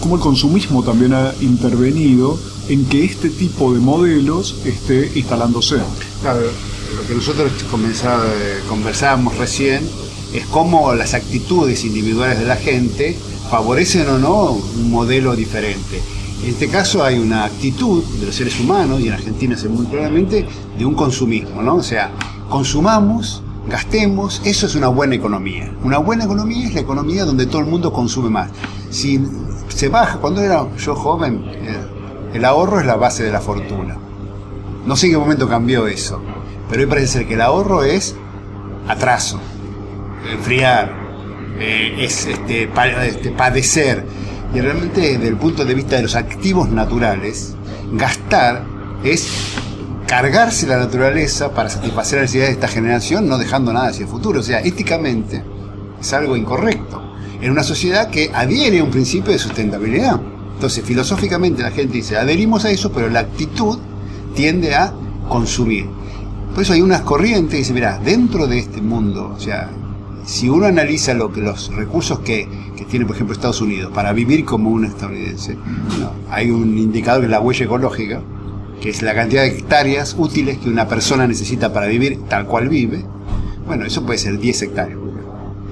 cómo 0.00 0.14
el 0.14 0.20
consumismo 0.20 0.84
también 0.84 1.12
ha 1.12 1.32
intervenido 1.40 2.38
en 2.68 2.86
que 2.86 3.04
este 3.04 3.30
tipo 3.30 3.74
de 3.74 3.80
modelos 3.80 4.60
esté 4.64 5.10
instalándose. 5.16 5.78
Claro, 6.22 6.38
lo 6.96 7.08
que 7.08 7.14
nosotros 7.16 7.50
eh, 7.50 8.60
conversábamos 8.68 9.36
recién 9.38 9.82
es 10.32 10.46
cómo 10.46 10.94
las 10.94 11.14
actitudes 11.14 11.84
individuales 11.84 12.38
de 12.38 12.46
la 12.46 12.54
gente 12.54 13.18
favorecen 13.50 14.08
o 14.08 14.18
no 14.18 14.52
un 14.52 14.90
modelo 14.90 15.34
diferente. 15.34 16.00
En 16.42 16.50
este 16.50 16.68
caso 16.68 17.02
hay 17.02 17.18
una 17.18 17.44
actitud 17.44 18.02
de 18.20 18.26
los 18.26 18.34
seres 18.34 18.58
humanos, 18.60 19.00
y 19.00 19.08
en 19.08 19.14
Argentina 19.14 19.56
se 19.56 19.68
muy 19.68 19.86
claramente, 19.86 20.46
de 20.78 20.86
un 20.86 20.94
consumismo, 20.94 21.60
¿no? 21.60 21.74
O 21.74 21.82
sea, 21.82 22.12
consumamos, 22.48 23.42
gastemos, 23.68 24.40
eso 24.44 24.66
es 24.66 24.74
una 24.76 24.88
buena 24.88 25.16
economía. 25.16 25.74
Una 25.82 25.98
buena 25.98 26.24
economía 26.24 26.68
es 26.68 26.74
la 26.74 26.80
economía 26.80 27.24
donde 27.24 27.46
todo 27.46 27.60
el 27.60 27.66
mundo 27.66 27.92
consume 27.92 28.30
más. 28.30 28.50
Si 28.90 29.20
se 29.68 29.88
baja, 29.88 30.18
cuando 30.18 30.40
era 30.40 30.66
yo 30.78 30.94
joven, 30.94 31.42
eh, 31.46 31.76
el 32.32 32.44
ahorro 32.44 32.78
es 32.78 32.86
la 32.86 32.96
base 32.96 33.24
de 33.24 33.32
la 33.32 33.40
fortuna. 33.40 33.96
No 34.86 34.96
sé 34.96 35.06
en 35.06 35.12
qué 35.12 35.18
momento 35.18 35.48
cambió 35.48 35.88
eso, 35.88 36.22
pero 36.70 36.82
hoy 36.82 36.88
parece 36.88 37.08
ser 37.08 37.26
que 37.26 37.34
el 37.34 37.40
ahorro 37.40 37.82
es 37.82 38.14
atraso, 38.88 39.40
enfriar, 40.32 40.99
es 41.60 42.26
este, 42.26 42.68
este, 43.04 43.30
padecer. 43.30 44.04
Y 44.54 44.60
realmente 44.60 45.00
desde 45.00 45.28
el 45.28 45.36
punto 45.36 45.64
de 45.64 45.74
vista 45.74 45.96
de 45.96 46.02
los 46.02 46.16
activos 46.16 46.68
naturales, 46.68 47.54
gastar 47.92 48.64
es 49.04 49.28
cargarse 50.06 50.66
la 50.66 50.78
naturaleza 50.78 51.54
para 51.54 51.68
satisfacer 51.68 52.18
las 52.18 52.22
necesidades 52.24 52.50
de 52.50 52.54
esta 52.54 52.68
generación, 52.68 53.28
no 53.28 53.38
dejando 53.38 53.72
nada 53.72 53.88
hacia 53.88 54.04
el 54.04 54.08
futuro. 54.08 54.40
O 54.40 54.42
sea, 54.42 54.60
éticamente 54.60 55.42
es 56.00 56.12
algo 56.12 56.36
incorrecto. 56.36 57.00
En 57.40 57.50
una 57.50 57.62
sociedad 57.62 58.10
que 58.10 58.30
adhiere 58.34 58.80
a 58.80 58.84
un 58.84 58.90
principio 58.90 59.32
de 59.32 59.38
sustentabilidad. 59.38 60.20
Entonces, 60.54 60.84
filosóficamente 60.84 61.62
la 61.62 61.70
gente 61.70 61.94
dice, 61.94 62.18
adherimos 62.18 62.64
a 62.64 62.70
eso, 62.70 62.92
pero 62.92 63.08
la 63.08 63.20
actitud 63.20 63.78
tiende 64.34 64.74
a 64.74 64.92
consumir. 65.28 65.86
Por 66.52 66.64
eso 66.64 66.72
hay 66.72 66.82
unas 66.82 67.00
corrientes 67.02 67.52
que 67.52 67.58
dicen, 67.58 67.74
mira, 67.74 67.98
dentro 67.98 68.46
de 68.46 68.58
este 68.58 68.82
mundo, 68.82 69.32
o 69.34 69.40
sea, 69.40 69.70
si 70.24 70.48
uno 70.48 70.66
analiza 70.66 71.14
lo 71.14 71.32
que 71.32 71.40
los 71.40 71.74
recursos 71.74 72.20
que, 72.20 72.48
que 72.76 72.84
tiene, 72.84 73.06
por 73.06 73.14
ejemplo, 73.16 73.34
Estados 73.34 73.60
Unidos 73.60 73.90
para 73.94 74.12
vivir 74.12 74.44
como 74.44 74.70
un 74.70 74.84
estadounidense, 74.84 75.56
hay 76.30 76.50
un 76.50 76.76
indicador 76.78 77.20
que 77.20 77.26
es 77.26 77.30
la 77.30 77.40
huella 77.40 77.64
ecológica, 77.64 78.20
que 78.80 78.90
es 78.90 79.02
la 79.02 79.14
cantidad 79.14 79.42
de 79.42 79.48
hectáreas 79.48 80.14
útiles 80.18 80.58
que 80.58 80.68
una 80.68 80.88
persona 80.88 81.26
necesita 81.26 81.72
para 81.72 81.86
vivir 81.86 82.20
tal 82.28 82.46
cual 82.46 82.68
vive. 82.68 83.04
Bueno, 83.66 83.84
eso 83.84 84.04
puede 84.04 84.18
ser 84.18 84.38
10 84.38 84.62
hectáreas. 84.62 84.98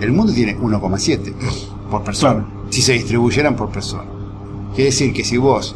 El 0.01 0.13
mundo 0.13 0.33
tiene 0.33 0.57
1,7 0.57 1.33
por 1.91 2.05
persona, 2.05 2.45
Claro. 2.45 2.49
si 2.71 2.83
se 2.83 2.93
distribuyeran 2.93 3.57
por 3.57 3.71
persona. 3.71 4.05
Quiere 4.75 4.91
decir 4.91 5.13
que 5.13 5.25
si 5.25 5.37
vos 5.39 5.75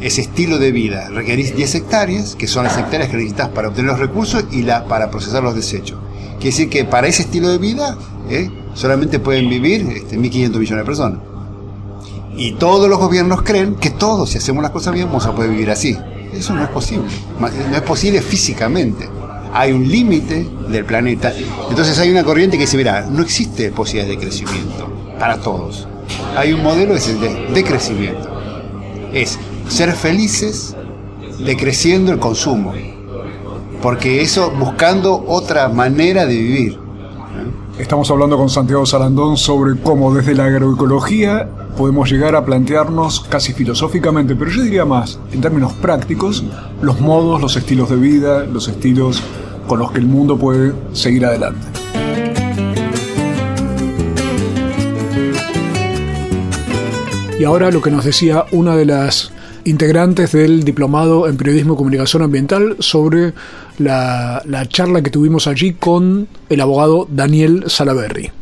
ese 0.00 0.20
estilo 0.20 0.58
de 0.58 0.70
vida 0.70 1.08
requerís 1.08 1.56
10 1.56 1.74
hectáreas, 1.74 2.36
que 2.36 2.46
son 2.46 2.64
las 2.64 2.76
hectáreas 2.78 3.08
que 3.10 3.16
necesitas 3.16 3.48
para 3.48 3.68
obtener 3.68 3.90
los 3.90 3.98
recursos 3.98 4.44
y 4.52 4.62
la, 4.62 4.84
para 4.84 5.10
procesar 5.10 5.42
los 5.42 5.56
desechos. 5.56 5.98
Quiere 6.38 6.50
decir 6.50 6.68
que 6.68 6.84
para 6.84 7.08
ese 7.08 7.22
estilo 7.22 7.48
de 7.48 7.58
vida 7.58 7.96
¿eh? 8.30 8.50
solamente 8.74 9.18
pueden 9.18 9.48
vivir 9.48 9.82
este, 9.90 10.16
1.500 10.16 10.58
millones 10.58 10.70
de 10.70 10.84
personas. 10.84 11.18
Y 12.36 12.52
todos 12.52 12.88
los 12.88 12.98
gobiernos 12.98 13.42
creen 13.42 13.74
que 13.74 13.90
todos, 13.90 14.30
si 14.30 14.38
hacemos 14.38 14.62
las 14.62 14.70
cosas 14.70 14.94
bien, 14.94 15.06
vamos 15.06 15.26
a 15.26 15.34
poder 15.34 15.50
vivir 15.50 15.70
así. 15.70 15.96
Eso 16.32 16.54
no 16.54 16.62
es 16.62 16.70
posible. 16.70 17.08
No 17.40 17.76
es 17.76 17.82
posible 17.82 18.22
físicamente. 18.22 19.08
Hay 19.52 19.72
un 19.72 19.88
límite 19.88 20.46
del 20.68 20.84
planeta. 20.84 21.32
Entonces 21.68 21.98
hay 21.98 22.10
una 22.10 22.22
corriente 22.22 22.56
que 22.56 22.64
dice, 22.64 22.76
mira, 22.76 23.06
no 23.10 23.22
existe 23.22 23.72
posibilidad 23.72 24.08
de 24.08 24.18
crecimiento 24.18 24.88
para 25.18 25.38
todos. 25.38 25.88
Hay 26.36 26.52
un 26.52 26.62
modelo 26.62 26.94
el 26.94 27.20
de 27.20 27.48
decrecimiento. 27.52 28.28
Es 29.12 29.38
ser 29.68 29.92
felices 29.92 30.76
decreciendo 31.38 32.12
el 32.12 32.18
consumo. 32.18 32.72
Porque 33.82 34.22
eso 34.22 34.50
buscando 34.50 35.24
otra 35.26 35.68
manera 35.68 36.26
de 36.26 36.36
vivir. 36.36 36.78
Estamos 37.78 38.10
hablando 38.10 38.36
con 38.36 38.50
Santiago 38.50 38.84
Sarandón 38.84 39.36
sobre 39.36 39.78
cómo 39.80 40.12
desde 40.12 40.34
la 40.34 40.46
agroecología 40.46 41.48
podemos 41.76 42.10
llegar 42.10 42.34
a 42.34 42.44
plantearnos 42.44 43.20
casi 43.20 43.52
filosóficamente, 43.52 44.34
pero 44.34 44.50
yo 44.50 44.62
diría 44.62 44.84
más, 44.84 45.20
en 45.32 45.40
términos 45.40 45.74
prácticos, 45.74 46.42
los 46.82 47.00
modos, 47.00 47.40
los 47.40 47.56
estilos 47.56 47.88
de 47.88 47.96
vida, 47.96 48.42
los 48.42 48.66
estilos 48.66 49.22
con 49.68 49.78
los 49.78 49.92
que 49.92 50.00
el 50.00 50.06
mundo 50.06 50.36
puede 50.36 50.72
seguir 50.92 51.24
adelante. 51.24 51.68
Y 57.38 57.44
ahora 57.44 57.70
lo 57.70 57.80
que 57.80 57.92
nos 57.92 58.04
decía 58.04 58.44
una 58.50 58.74
de 58.74 58.86
las 58.86 59.30
integrantes 59.64 60.32
del 60.32 60.64
diplomado 60.64 61.28
en 61.28 61.36
periodismo 61.36 61.74
y 61.74 61.76
comunicación 61.76 62.22
ambiental 62.22 62.76
sobre 62.80 63.32
la, 63.78 64.42
charla 64.68 65.02
que 65.02 65.10
tuvimos 65.10 65.46
allí 65.46 65.74
con 65.74 66.28
el 66.48 66.60
abogado 66.60 67.06
Daniel 67.10 67.64
Salaberry. 67.66 68.32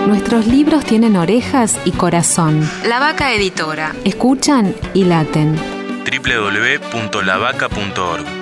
Nuestros 0.07 0.47
libros 0.47 0.85
tienen 0.85 1.17
orejas 1.17 1.79
y 1.85 1.91
corazón. 1.93 2.69
La 2.87 2.99
Vaca 3.01 3.33
Editora. 3.33 3.95
Escuchan 4.05 4.75
y 4.95 5.05
laten. 5.05 5.57
www.lavaca.org. 6.05 8.42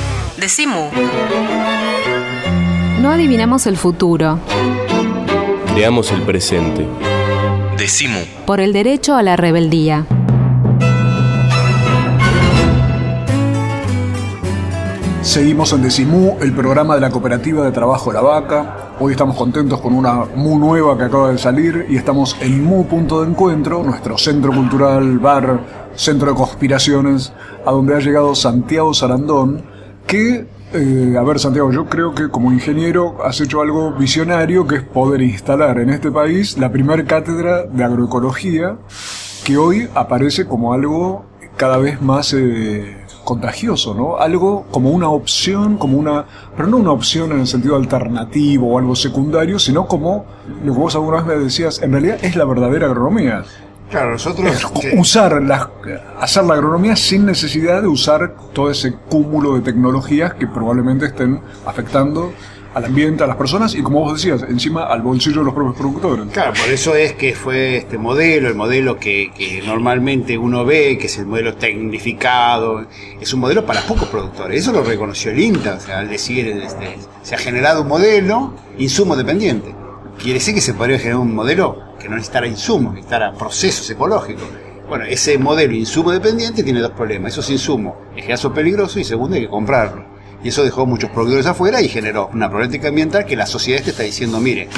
Decimu. 0.41 0.89
No 2.99 3.11
adivinamos 3.11 3.67
el 3.67 3.77
futuro. 3.77 4.39
Creamos 5.75 6.11
el 6.11 6.23
presente. 6.23 6.87
Decimu. 7.77 8.21
Por 8.47 8.59
el 8.59 8.73
derecho 8.73 9.15
a 9.15 9.21
la 9.21 9.35
rebeldía. 9.35 10.07
Seguimos 15.21 15.73
en 15.73 15.83
Decimú, 15.83 16.37
el 16.41 16.53
programa 16.53 16.95
de 16.95 17.01
la 17.01 17.11
Cooperativa 17.11 17.63
de 17.63 17.71
Trabajo 17.71 18.11
La 18.11 18.21
Vaca. 18.21 18.95
Hoy 18.99 19.11
estamos 19.11 19.35
contentos 19.35 19.79
con 19.79 19.93
una 19.93 20.25
MU 20.35 20.57
nueva 20.57 20.97
que 20.97 21.03
acaba 21.03 21.31
de 21.31 21.37
salir 21.37 21.85
y 21.87 21.97
estamos 21.97 22.35
en 22.41 22.63
MU 22.63 22.87
Punto 22.87 23.21
de 23.21 23.29
Encuentro, 23.29 23.83
nuestro 23.83 24.17
centro 24.17 24.51
cultural, 24.51 25.19
bar, 25.19 25.59
centro 25.93 26.31
de 26.31 26.35
conspiraciones, 26.35 27.31
a 27.63 27.71
donde 27.71 27.95
ha 27.95 27.99
llegado 27.99 28.33
Santiago 28.33 28.91
Sarandón, 28.95 29.69
que, 30.11 30.45
eh, 30.73 31.15
a 31.17 31.23
ver 31.23 31.39
Santiago, 31.39 31.71
yo 31.71 31.85
creo 31.85 32.13
que 32.13 32.27
como 32.27 32.51
ingeniero 32.51 33.23
has 33.23 33.39
hecho 33.39 33.61
algo 33.61 33.93
visionario, 33.93 34.67
que 34.67 34.75
es 34.75 34.81
poder 34.83 35.21
instalar 35.21 35.79
en 35.79 35.89
este 35.89 36.11
país 36.11 36.57
la 36.57 36.69
primera 36.69 37.05
cátedra 37.05 37.63
de 37.63 37.81
agroecología, 37.81 38.75
que 39.45 39.55
hoy 39.55 39.87
aparece 39.95 40.45
como 40.45 40.73
algo 40.73 41.25
cada 41.55 41.77
vez 41.77 42.01
más... 42.01 42.33
Eh, 42.33 42.97
contagioso, 43.23 43.93
¿no? 43.93 44.17
Algo 44.17 44.65
como 44.71 44.89
una 44.89 45.07
opción, 45.09 45.77
como 45.77 45.99
una, 45.99 46.25
pero 46.57 46.67
no 46.67 46.77
una 46.77 46.91
opción 46.91 47.31
en 47.31 47.41
el 47.41 47.47
sentido 47.47 47.75
alternativo 47.75 48.73
o 48.73 48.79
algo 48.79 48.95
secundario, 48.95 49.59
sino 49.59 49.87
como 49.87 50.25
lo 50.65 50.73
que 50.73 50.79
vos 50.79 50.95
alguna 50.95 51.17
vez 51.17 51.25
me 51.27 51.35
decías, 51.35 51.83
en 51.83 51.91
realidad 51.91 52.17
es 52.23 52.35
la 52.35 52.45
verdadera 52.45 52.87
agronomía. 52.87 53.43
Claro, 53.91 54.11
nosotros 54.11 54.65
usar 54.93 55.41
la, 55.43 55.69
hacer 56.17 56.45
la 56.45 56.53
agronomía 56.53 56.95
sin 56.95 57.25
necesidad 57.25 57.81
de 57.81 57.89
usar 57.89 58.35
todo 58.53 58.71
ese 58.71 58.93
cúmulo 59.09 59.55
de 59.55 59.61
tecnologías 59.61 60.33
que 60.35 60.47
probablemente 60.47 61.07
estén 61.07 61.41
afectando 61.65 62.31
al 62.73 62.85
ambiente, 62.85 63.25
a 63.25 63.27
las 63.27 63.35
personas 63.35 63.75
y 63.75 63.81
como 63.81 63.99
vos 63.99 64.13
decías, 64.13 64.43
encima 64.47 64.85
al 64.85 65.01
bolsillo 65.01 65.39
de 65.39 65.45
los 65.45 65.53
propios 65.53 65.75
productores. 65.75 66.27
Claro, 66.31 66.53
por 66.53 66.69
eso 66.69 66.95
es 66.95 67.11
que 67.13 67.35
fue 67.35 67.75
este 67.75 67.97
modelo, 67.97 68.47
el 68.47 68.55
modelo 68.55 68.97
que, 68.97 69.31
que 69.37 69.61
normalmente 69.65 70.37
uno 70.37 70.63
ve, 70.63 70.97
que 70.97 71.07
es 71.07 71.17
el 71.17 71.25
modelo 71.25 71.55
tecnificado, 71.55 72.85
es 73.19 73.33
un 73.33 73.41
modelo 73.41 73.65
para 73.65 73.81
pocos 73.81 74.07
productores. 74.07 74.61
Eso 74.61 74.71
lo 74.71 74.83
reconoció 74.83 75.31
el 75.31 75.39
INTA, 75.39 75.75
o 75.75 75.79
sea, 75.81 75.99
al 75.99 76.09
decir, 76.09 76.47
este, 76.47 76.97
se 77.23 77.35
ha 77.35 77.37
generado 77.37 77.81
un 77.81 77.89
modelo 77.89 78.53
insumo 78.77 79.17
dependiente. 79.17 79.80
Quiere 80.21 80.39
decir 80.39 80.53
que 80.53 80.61
se 80.61 80.73
podría 80.73 80.99
generar 80.99 81.19
un 81.19 81.33
modelo 81.33 81.95
que 81.99 82.07
no 82.07 82.15
necesitara 82.15 82.47
insumos, 82.47 82.93
necesitara 82.93 83.33
procesos 83.33 83.89
ecológicos. 83.89 84.43
Bueno, 84.87 85.05
ese 85.05 85.37
modelo 85.37 85.73
insumo 85.73 86.11
dependiente 86.11 86.63
tiene 86.63 86.79
dos 86.79 86.91
problemas. 86.91 87.31
Esos 87.31 87.49
insumos, 87.49 87.95
es 88.15 88.25
que 88.25 88.37
son 88.37 88.53
peligrosos 88.53 88.97
y 88.97 89.03
segundo 89.03 89.35
hay 89.35 89.43
que 89.43 89.49
comprarlo 89.49 90.11
y 90.43 90.49
eso 90.49 90.63
dejó 90.63 90.85
muchos 90.85 91.09
productores 91.11 91.45
afuera 91.45 91.81
y 91.81 91.87
generó 91.87 92.29
una 92.33 92.49
problemática 92.49 92.87
ambiental 92.87 93.25
que 93.25 93.35
la 93.35 93.45
sociedad 93.45 93.83
te 93.83 93.91
está 93.91 94.03
diciendo, 94.03 94.39
mire, 94.39 94.69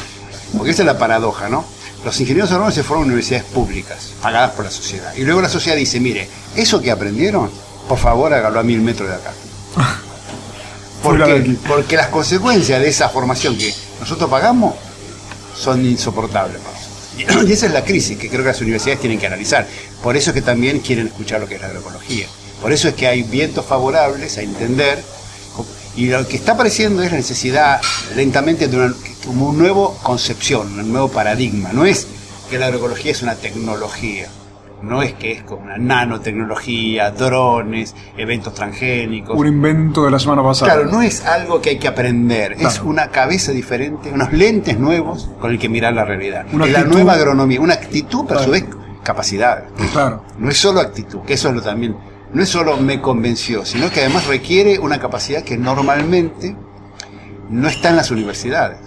porque 0.56 0.72
esa 0.72 0.84
es 0.84 0.88
la 0.88 0.98
paradoja, 0.98 1.50
¿no? 1.50 1.66
Los 2.04 2.20
ingenieros 2.20 2.52
agrónomos 2.52 2.76
se 2.76 2.84
fueron 2.84 3.04
a 3.04 3.08
universidades 3.08 3.46
públicas, 3.46 4.14
pagadas 4.22 4.52
por 4.52 4.66
la 4.66 4.72
sociedad. 4.72 5.14
Y 5.16 5.24
luego 5.24 5.42
la 5.42 5.50
sociedad 5.50 5.78
dice, 5.78 6.00
mire, 6.00 6.28
eso 6.56 6.82
que 6.82 6.92
aprendieron, 6.92 7.50
por 7.88 7.98
favor 7.98 8.34
hágalo 8.34 8.60
a 8.60 8.64
mil 8.64 8.82
metros 8.82 9.10
de 9.10 9.16
acá. 9.16 9.34
Porque 11.04 11.98
las 11.98 12.08
consecuencias 12.08 12.82
de 12.82 12.88
esa 12.88 13.10
formación 13.10 13.58
que 13.58 13.74
nosotros 14.00 14.30
pagamos 14.30 14.74
son 15.56 15.86
insoportables. 15.86 16.62
Y 17.48 17.52
esa 17.52 17.68
es 17.68 17.72
la 17.72 17.84
crisis 17.84 18.18
que 18.18 18.28
creo 18.28 18.42
que 18.42 18.48
las 18.48 18.62
universidades 18.62 19.00
tienen 19.00 19.20
que 19.20 19.28
analizar. 19.28 19.68
Por 20.02 20.18
eso 20.18 20.32
es 20.32 20.34
que 20.34 20.42
también 20.42 20.80
quieren 20.80 21.08
escuchar 21.08 21.42
lo 21.42 21.48
que 21.48 21.56
es 21.56 21.62
la 21.62 21.68
agroecología. 21.68 22.26
Por 22.62 22.72
eso 22.72 22.88
es 22.88 22.96
que 22.96 23.08
hay 23.08 23.22
vientos 23.24 23.66
favorables 23.66 24.38
a 24.38 24.42
entender 24.42 25.04
y 25.96 26.08
lo 26.08 26.28
que 26.28 26.38
está 26.38 26.54
apareciendo 26.54 27.04
es 27.04 27.12
la 27.12 27.18
necesidad 27.18 27.80
lentamente 28.16 28.68
de 28.68 28.78
una, 28.78 28.96
como 29.26 29.50
un 29.50 29.60
nuevo 29.60 29.96
concepción, 30.02 30.80
un 30.80 30.92
nuevo 30.92 31.10
paradigma. 31.10 31.72
No 31.72 31.86
es 31.86 32.08
que 32.50 32.58
la 32.58 32.68
agroecología 32.68 33.12
es 33.12 33.22
una 33.22 33.36
tecnología, 33.36 34.28
no 34.84 35.02
es 35.02 35.14
que 35.14 35.32
es 35.32 35.44
como 35.44 35.64
una 35.64 35.78
nanotecnología, 35.78 37.12
drones, 37.12 37.96
eventos 38.18 38.54
transgénicos. 38.54 39.36
Un 39.38 39.48
invento 39.48 40.06
de 40.06 40.12
la 40.12 40.20
semana 40.20 40.44
pasada. 40.44 40.74
Claro, 40.74 40.92
no 40.92 41.02
es 41.02 41.26
algo 41.26 41.62
que 41.62 41.72
hay 41.72 41.80
que 41.80 41.88
aprender, 41.88 42.54
es 42.60 42.82
una 42.82 43.08
cabeza 43.08 43.52
diferente, 43.52 44.12
unos 44.12 44.34
lentes 44.34 44.78
nuevos 44.78 45.30
con 45.40 45.52
el 45.52 45.60
que 45.60 45.70
mirar 45.70 45.94
la 45.94 46.06
realidad. 46.06 46.46
Una 46.52 46.68
la 46.68 46.84
nueva 46.84 47.14
agronomía, 47.14 47.62
una 47.62 47.74
actitud, 47.74 48.26
pero 48.28 48.42
a 48.42 48.44
su 48.44 48.52
vez 48.52 48.66
capacidad. 49.04 49.66
Claro. 49.94 50.24
No 50.38 50.50
es 50.50 50.58
solo 50.58 50.82
actitud, 50.82 51.22
que 51.22 51.34
eso 51.34 51.50
es 51.50 51.56
lo 51.56 51.62
también 51.62 51.96
no 52.34 52.42
es 52.42 52.50
solo 52.50 52.78
me 52.78 53.00
convenció, 53.00 53.64
sino 53.64 53.92
que 53.92 54.02
además 54.02 54.26
requiere 54.26 54.80
una 54.80 55.00
capacidad 55.00 55.44
que 55.44 55.56
normalmente 55.58 56.56
no 57.50 57.68
está 57.68 57.90
en 57.90 57.96
las 57.96 58.10
universidades. 58.10 58.80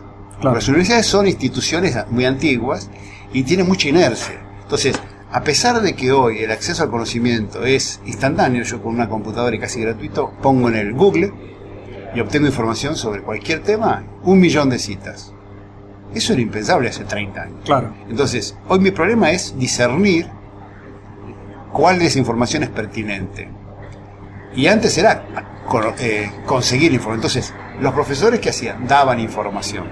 Las 0.43 0.69
universidades 0.69 1.07
son 1.07 1.27
instituciones 1.29 1.97
muy 2.11 2.25
antiguas 2.25 2.91
y 3.33 3.45
tienen 3.45 3.69
mucha 3.69 3.89
inercia. 3.89 4.43
Entonces, 4.63 5.01
a 5.37 5.43
pesar 5.45 5.83
de 5.83 5.95
que 5.95 6.13
hoy 6.13 6.39
el 6.39 6.51
acceso 6.51 6.83
al 6.83 6.89
conocimiento 6.89 7.63
es 7.67 8.01
instantáneo, 8.07 8.63
yo 8.65 8.83
con 8.83 8.95
una 8.95 9.07
computadora 9.07 9.55
y 9.55 9.59
casi 9.59 9.83
gratuito 9.83 10.33
pongo 10.41 10.71
en 10.71 10.77
el 10.77 10.95
Google 10.95 11.31
y 12.15 12.21
obtengo 12.21 12.47
información 12.47 12.97
sobre 12.97 13.21
cualquier 13.21 13.63
tema, 13.63 14.03
un 14.23 14.41
millón 14.41 14.71
de 14.71 14.79
citas. 14.79 15.35
Eso 16.15 16.33
era 16.33 16.41
impensable 16.41 16.89
hace 16.89 17.05
30 17.05 17.43
años. 17.43 17.59
Claro. 17.67 17.93
Entonces, 18.09 18.57
hoy 18.67 18.79
mi 18.79 18.93
problema 18.93 19.31
es 19.31 19.55
discernir 19.59 20.27
cuál 21.71 21.99
de 21.99 22.07
esa 22.07 22.19
información 22.19 22.63
es 22.63 22.71
pertinente. 22.71 23.47
Y 24.55 24.69
antes 24.69 24.97
era 24.97 25.23
eh, 25.99 26.31
conseguir 26.47 26.95
información. 26.95 27.19
Entonces, 27.19 27.55
los 27.79 27.93
profesores 27.93 28.41
que 28.41 28.49
hacían 28.49 28.87
daban 28.87 29.21
información. 29.21 29.87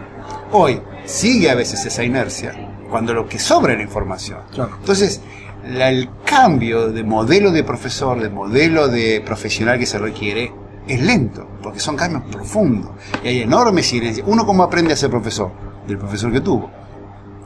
Hoy 0.52 0.80
sigue 1.04 1.50
a 1.50 1.54
veces 1.54 1.84
esa 1.84 2.02
inercia 2.02 2.73
cuando 2.94 3.12
lo 3.12 3.26
que 3.28 3.40
sobra 3.40 3.72
era 3.72 3.82
información. 3.82 4.38
Claro. 4.52 4.76
Entonces, 4.78 5.20
la- 5.68 5.88
el 5.88 6.08
cambio 6.24 6.92
de 6.92 7.02
modelo 7.02 7.50
de 7.50 7.64
profesor, 7.64 8.20
de 8.22 8.28
modelo 8.30 8.86
de 8.86 9.20
profesional 9.20 9.80
que 9.80 9.84
se 9.86 9.98
requiere, 9.98 10.52
es 10.86 11.00
lento, 11.02 11.44
porque 11.60 11.80
son 11.80 11.96
cambios 11.96 12.22
profundos. 12.30 12.92
Y 13.24 13.26
hay 13.26 13.40
enormes 13.40 13.86
silencios. 13.88 14.24
Uno 14.30 14.46
cómo 14.46 14.62
aprende 14.62 14.92
a 14.92 14.96
ser 14.96 15.10
profesor, 15.10 15.50
del 15.88 15.98
profesor 15.98 16.30
que 16.30 16.40
tuvo. 16.40 16.70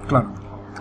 Claro. 0.07 0.28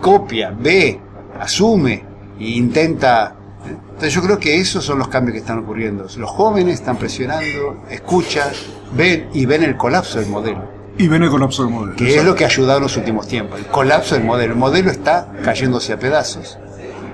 Copia, 0.02 0.50
ve, 0.54 1.00
asume 1.40 2.04
e 2.38 2.44
intenta. 2.50 3.34
Entonces 3.64 4.12
yo 4.12 4.20
creo 4.20 4.38
que 4.38 4.60
esos 4.60 4.84
son 4.84 4.98
los 4.98 5.08
cambios 5.08 5.32
que 5.32 5.38
están 5.38 5.60
ocurriendo. 5.60 6.04
Los 6.18 6.28
jóvenes 6.30 6.74
están 6.74 6.98
presionando, 6.98 7.84
escuchan, 7.88 8.48
ven 8.92 9.30
y 9.32 9.46
ven 9.46 9.62
el 9.62 9.78
colapso 9.78 10.18
del 10.20 10.28
modelo 10.28 10.77
Y 10.98 11.06
ven 11.06 11.22
el 11.22 11.30
colapso 11.30 11.62
del 11.64 11.72
modelo. 11.72 11.96
que 11.96 12.16
es 12.16 12.24
lo 12.24 12.34
que 12.34 12.44
ha 12.44 12.48
ayudado 12.48 12.78
en 12.78 12.82
los 12.82 12.96
últimos 12.96 13.28
tiempos. 13.28 13.60
El 13.60 13.66
colapso 13.66 14.16
del 14.16 14.24
modelo. 14.24 14.52
El 14.52 14.58
modelo 14.58 14.90
está 14.90 15.32
cayéndose 15.44 15.92
a 15.92 15.98
pedazos 15.98 16.58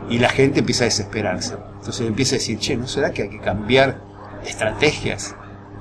y 0.09 0.19
la 0.19 0.31
gente 0.31 0.61
empieza 0.61 0.85
a 0.85 0.87
desesperarse. 0.87 1.55
Entonces 1.79 2.07
empieza 2.07 2.37
a 2.37 2.39
decir, 2.39 2.59
che, 2.59 2.77
¿no 2.77 2.87
será 2.87 3.13
que 3.13 3.23
hay 3.23 3.29
que 3.29 3.41
cambiar 3.41 4.01
estrategias 4.45 5.35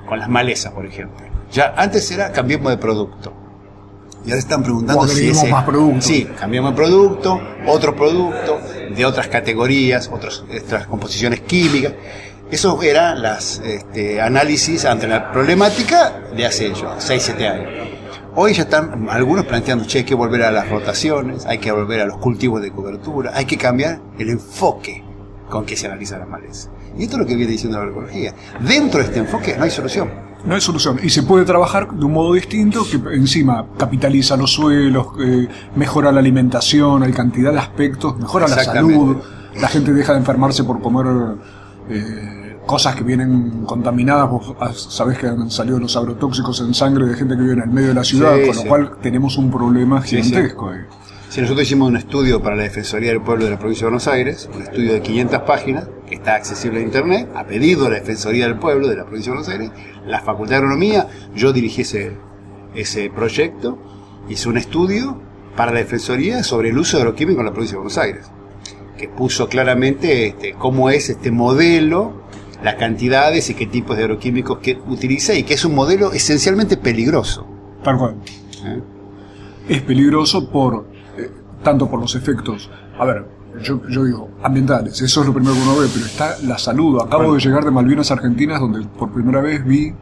con 0.06 0.18
las 0.18 0.28
malezas, 0.28 0.72
por 0.72 0.86
ejemplo? 0.86 1.24
Ya 1.50 1.72
antes 1.76 2.10
era 2.10 2.30
cambiemos 2.32 2.70
de 2.70 2.78
producto. 2.78 3.32
Y 4.26 4.30
ahora 4.30 4.38
están 4.38 4.62
preguntando 4.62 5.06
si 5.06 5.28
ese... 5.28 5.48
más 5.48 5.64
producto. 5.64 6.00
Sí, 6.00 6.26
cambiamos 6.38 6.72
de 6.72 6.76
producto, 6.76 7.40
otro 7.66 7.94
producto, 7.94 8.58
de 8.94 9.04
otras 9.04 9.28
categorías, 9.28 10.10
otras, 10.12 10.44
otras 10.62 10.86
composiciones 10.86 11.40
químicas. 11.40 11.92
Eso 12.50 12.80
eran 12.82 13.20
las 13.20 13.60
este, 13.64 14.20
análisis 14.20 14.84
ante 14.84 15.08
la 15.08 15.32
problemática 15.32 16.22
de 16.34 16.46
hace 16.46 16.66
ellos, 16.66 16.86
6, 16.98 17.22
7 17.22 17.48
años. 17.48 17.93
Hoy 18.36 18.52
ya 18.52 18.64
están 18.64 19.08
algunos 19.10 19.44
planteando, 19.46 19.84
che, 19.84 19.98
hay 19.98 20.04
que 20.04 20.14
volver 20.16 20.42
a 20.42 20.50
las 20.50 20.68
rotaciones, 20.68 21.46
hay 21.46 21.58
que 21.58 21.70
volver 21.70 22.00
a 22.00 22.06
los 22.06 22.18
cultivos 22.18 22.60
de 22.60 22.72
cobertura, 22.72 23.30
hay 23.32 23.44
que 23.44 23.56
cambiar 23.56 24.00
el 24.18 24.28
enfoque 24.28 25.04
con 25.48 25.64
que 25.64 25.76
se 25.76 25.86
analiza 25.86 26.18
la 26.18 26.26
maleza. 26.26 26.68
Y 26.98 27.04
esto 27.04 27.14
es 27.14 27.20
lo 27.20 27.26
que 27.26 27.36
viene 27.36 27.52
diciendo 27.52 27.78
la 27.78 27.84
agroecología. 27.84 28.34
Dentro 28.60 28.98
de 28.98 29.06
este 29.06 29.20
enfoque 29.20 29.56
no 29.56 29.62
hay 29.62 29.70
solución. 29.70 30.10
No 30.44 30.56
hay 30.56 30.60
solución. 30.60 30.98
Y 31.02 31.10
se 31.10 31.22
puede 31.22 31.44
trabajar 31.44 31.92
de 31.92 32.04
un 32.04 32.12
modo 32.12 32.32
distinto 32.32 32.84
que 32.90 32.96
encima 33.14 33.66
capitaliza 33.78 34.36
los 34.36 34.52
suelos, 34.52 35.06
eh, 35.20 35.46
mejora 35.76 36.10
la 36.10 36.18
alimentación, 36.18 37.04
hay 37.04 37.12
cantidad 37.12 37.52
de 37.52 37.60
aspectos, 37.60 38.18
mejora 38.18 38.48
la 38.48 38.64
salud, 38.64 39.16
la 39.60 39.68
gente 39.68 39.92
deja 39.92 40.12
de 40.12 40.18
enfermarse 40.18 40.64
por 40.64 40.82
comer 40.82 41.36
eh, 41.88 42.43
cosas 42.66 42.94
que 42.96 43.04
vienen 43.04 43.64
contaminadas. 43.66 44.30
Vos 44.30 44.54
sabés 44.76 45.18
que 45.18 45.26
han 45.28 45.50
salido 45.50 45.78
los 45.78 45.96
agrotóxicos 45.96 46.60
en 46.60 46.74
sangre 46.74 47.06
de 47.06 47.14
gente 47.14 47.34
que 47.36 47.40
vive 47.42 47.54
en 47.54 47.62
el 47.62 47.68
medio 47.70 47.88
de 47.88 47.94
la 47.94 48.04
ciudad, 48.04 48.34
Sí, 48.36 48.46
con 48.46 48.56
lo 48.56 48.62
sí. 48.62 48.68
cual 48.68 48.90
tenemos 49.02 49.36
un 49.38 49.50
problema 49.50 50.02
Sí, 50.02 50.16
sí. 50.22 50.28
gigantesco. 50.30 50.70
ahí. 50.70 50.80
Si 51.28 51.40
nosotros 51.40 51.66
hicimos 51.66 51.88
un 51.88 51.96
estudio 51.96 52.40
para 52.40 52.54
la 52.54 52.62
Defensoría 52.62 53.10
del 53.10 53.20
Pueblo 53.20 53.44
de 53.46 53.50
la 53.50 53.58
Provincia 53.58 53.86
de 53.86 53.90
Buenos 53.90 54.06
Aires, 54.06 54.48
un 54.54 54.62
estudio 54.62 54.92
de 54.92 55.00
500 55.02 55.40
páginas, 55.40 55.88
que 56.08 56.14
está 56.14 56.36
accesible 56.36 56.78
a 56.78 56.82
Internet, 56.82 57.28
a 57.34 57.44
pedido 57.44 57.84
de 57.84 57.90
la 57.90 57.96
Defensoría 57.96 58.46
del 58.46 58.56
Pueblo 58.56 58.86
de 58.86 58.94
la 58.96 59.04
Provincia 59.04 59.32
de 59.32 59.38
Buenos 59.38 59.52
Aires, 59.52 59.70
la 60.06 60.20
Facultad 60.20 60.50
de 60.52 60.56
Agronomía, 60.58 61.08
yo 61.34 61.52
dirigí 61.52 61.82
ese, 61.82 62.12
ese 62.76 63.10
proyecto, 63.10 63.78
hice 64.28 64.48
un 64.48 64.58
estudio 64.58 65.18
para 65.56 65.72
la 65.72 65.78
Defensoría 65.80 66.44
sobre 66.44 66.68
el 66.68 66.78
uso 66.78 66.98
de 66.98 67.02
agroquímico 67.02 67.40
en 67.40 67.46
la 67.46 67.52
Provincia 67.52 67.74
de 67.74 67.78
Buenos 67.78 67.98
Aires, 67.98 68.30
que 68.96 69.08
puso 69.08 69.48
claramente 69.48 70.28
este, 70.28 70.52
cómo 70.52 70.88
es 70.88 71.10
este 71.10 71.32
modelo, 71.32 72.22
las 72.64 72.74
cantidades 72.76 73.50
y 73.50 73.54
qué 73.54 73.66
tipos 73.66 73.96
de 73.96 74.04
agroquímicos 74.04 74.58
que 74.58 74.80
utiliza 74.88 75.34
y 75.34 75.44
que 75.44 75.54
es 75.54 75.64
un 75.64 75.74
modelo 75.74 76.12
esencialmente 76.12 76.76
peligroso. 76.76 77.46
Tal 77.82 77.98
cual. 77.98 78.16
¿eh? 78.64 78.80
es 79.68 79.82
peligroso 79.82 80.50
por 80.50 80.86
eh, 81.16 81.30
tanto 81.62 81.88
por 81.88 82.00
los 82.00 82.14
efectos, 82.14 82.70
a 82.98 83.04
ver, 83.04 83.26
yo, 83.62 83.80
yo 83.88 84.04
digo, 84.04 84.30
ambientales, 84.42 85.00
eso 85.00 85.20
es 85.20 85.26
lo 85.26 85.32
primero 85.32 85.54
que 85.54 85.60
uno 85.60 85.76
ve, 85.78 85.86
pero 85.92 86.06
está 86.06 86.36
la 86.42 86.58
salud. 86.58 87.00
Acabo 87.00 87.34
de 87.34 87.40
llegar 87.40 87.64
de 87.64 87.70
Malvinas 87.70 88.10
Argentinas, 88.10 88.60
donde 88.60 88.86
por 88.98 89.12
primera 89.12 89.40
vez 89.40 89.64
vi 89.64 89.94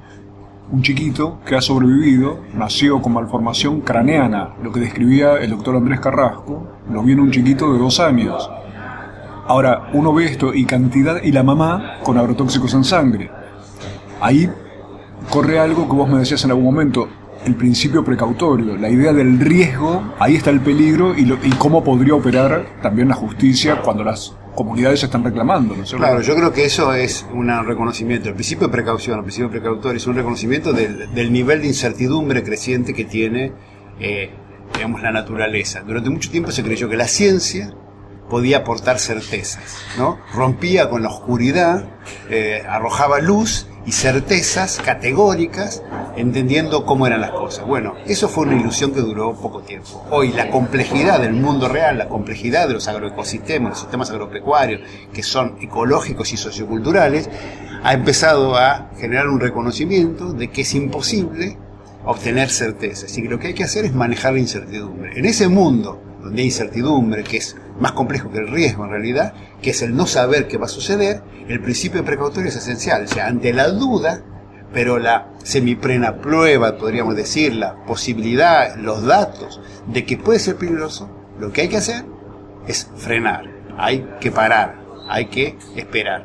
un 0.71 0.83
chiquito 0.83 1.41
que 1.45 1.55
ha 1.55 1.61
sobrevivido, 1.61 2.41
nació 2.55 3.03
con 3.03 3.13
malformación 3.13 3.83
craneana, 3.83 4.55
lo 4.63 4.73
que 4.73 4.81
describía 4.81 5.37
el 5.37 5.51
doctor 5.51 5.77
Andrés 5.77 6.01
Carrasco, 6.01 6.67
lo 6.91 7.03
vi 7.03 7.13
en 7.13 7.21
un 7.21 7.31
chiquito 7.31 7.73
de 7.73 7.79
dos 7.79 8.01
años. 8.01 8.51
Ahora, 9.47 9.91
uno 9.93 10.13
ve 10.15 10.27
esto 10.27 10.55
y 10.55 10.65
cantidad, 10.65 11.23
y 11.23 11.33
la 11.33 11.43
mamá 11.43 11.99
con 12.03 12.17
agrotóxicos 12.19 12.75
en 12.75 12.85
sangre. 12.85 13.31
Ahí 14.21 14.49
corre 15.31 15.59
algo 15.59 15.89
que 15.89 15.95
vos 15.97 16.09
me 16.09 16.19
decías 16.19 16.45
en 16.45 16.51
algún 16.51 16.65
momento, 16.65 17.09
el 17.45 17.57
principio 17.57 18.05
precautorio, 18.05 18.77
la 18.77 18.89
idea 18.89 19.13
del 19.13 19.41
riesgo, 19.41 20.15
ahí 20.21 20.37
está 20.37 20.51
el 20.51 20.61
peligro 20.61 21.17
y, 21.17 21.25
lo- 21.25 21.39
y 21.43 21.51
cómo 21.59 21.83
podría 21.83 22.15
operar 22.15 22.67
también 22.83 23.09
la 23.09 23.15
justicia 23.17 23.81
cuando 23.83 24.05
las 24.05 24.37
comunidades 24.55 25.03
están 25.03 25.25
reclamando. 25.25 25.75
Claro, 25.97 26.21
yo 26.21 26.37
creo 26.37 26.53
que 26.53 26.65
eso 26.65 26.93
es 26.95 27.27
un 27.33 27.49
reconocimiento. 27.67 28.29
El 28.29 28.35
principio 28.35 28.69
de 28.69 28.73
precaución, 28.73 29.17
el 29.19 29.25
principio 29.25 29.51
precautorio 29.51 29.97
es 29.97 30.07
un 30.07 30.15
reconocimiento 30.15 30.73
del, 30.73 31.13
del 31.15 31.33
nivel 31.33 31.63
de 31.63 31.67
incertidumbre 31.69 32.45
creciente 32.45 32.95
que 32.95 33.05
tiene, 33.07 33.53
eh, 33.99 34.31
digamos, 34.75 35.03
la 35.03 35.11
naturaleza. 35.11 35.81
Durante 35.85 36.11
mucho 36.11 36.31
tiempo 36.31 36.53
se 36.53 36.63
creyó 36.63 36.89
que 36.89 36.97
la 36.97 37.09
ciencia 37.09 37.75
podía 38.33 38.57
aportar 38.57 38.99
certezas, 38.99 39.77
¿no? 39.99 40.19
Rompía 40.33 40.89
con 40.89 41.03
la 41.03 41.11
oscuridad, 41.11 41.85
eh, 42.31 42.63
arrojaba 42.67 43.21
luz 43.21 43.67
y 43.85 43.93
certezas 43.93 44.81
categóricas, 44.83 45.83
entendiendo 46.17 46.87
cómo 46.87 47.07
eran 47.07 47.21
las 47.21 47.33
cosas. 47.33 47.67
Bueno, 47.67 47.93
eso 48.07 48.31
fue 48.31 48.47
una 48.47 48.59
ilusión 48.59 48.93
que 48.93 49.01
duró 49.01 49.35
poco 49.35 49.61
tiempo. 49.61 50.07
Hoy 50.11 50.33
la 50.33 50.49
complejidad 50.49 51.21
del 51.21 51.35
mundo 51.35 51.69
real, 51.69 51.99
la 51.99 52.09
complejidad 52.09 52.69
de 52.69 52.73
los 52.73 52.89
agroecosistemas, 52.89 53.73
los 53.73 53.81
sistemas 53.81 54.11
agropecuarios, 54.11 54.81
que 55.13 55.23
son 55.23 55.59
ecológicos 55.61 56.33
y 56.33 56.39
socioculturales, 56.39 57.29
ha 57.83 57.93
empezado 57.93 58.57
a 58.57 58.93
generar 58.99 59.29
un 59.29 59.41
reconocimiento 59.41 60.33
de 60.33 60.49
que 60.49 60.63
es 60.63 60.75
imposible 60.75 61.59
obtener 62.07 62.49
certezas 62.49 63.15
y 63.19 63.23
que 63.25 63.29
lo 63.29 63.39
que 63.39 63.49
hay 63.49 63.55
que 63.55 63.65
hacer 63.65 63.85
es 63.85 63.93
manejar 63.93 64.33
la 64.33 64.39
incertidumbre. 64.39 65.19
En 65.19 65.27
ese 65.27 65.49
mundo 65.49 66.01
donde 66.23 66.43
hay 66.43 66.47
incertidumbre, 66.47 67.25
que 67.25 67.39
es 67.39 67.57
más 67.79 67.93
complejo 67.93 68.31
que 68.31 68.39
el 68.39 68.49
riesgo 68.49 68.85
en 68.85 68.91
realidad, 68.91 69.35
que 69.61 69.71
es 69.71 69.83
el 69.83 69.95
no 69.97 70.07
saber 70.07 70.49
qué 70.49 70.57
va 70.57 70.67
a 70.67 70.69
suceder, 70.69 71.23
el 71.49 71.61
principio 71.61 72.05
precautorio 72.05 72.49
es 72.49 72.57
esencial. 72.57 73.05
O 73.05 73.09
sea, 73.09 73.27
ante 73.27 73.53
la 73.53 73.69
duda, 73.69 74.23
pero 74.73 74.99
la 74.99 75.33
semiplena 75.43 76.19
prueba, 76.19 76.77
podríamos 76.77 77.17
decir, 77.17 77.55
la 77.55 77.85
posibilidad, 77.85 78.77
los 78.77 79.05
datos 79.05 79.61
de 79.87 80.05
que 80.05 80.17
puede 80.17 80.39
ser 80.39 80.57
peligroso, 80.57 81.09
lo 81.39 81.53
que 81.53 81.63
hay 81.63 81.69
que 81.69 81.77
hacer 81.79 82.05
es 82.67 82.89
frenar, 82.97 83.45
hay 83.77 84.09
que 84.21 84.31
parar, 84.31 84.81
hay 85.09 85.27
que 85.27 85.59
esperar. 85.77 86.25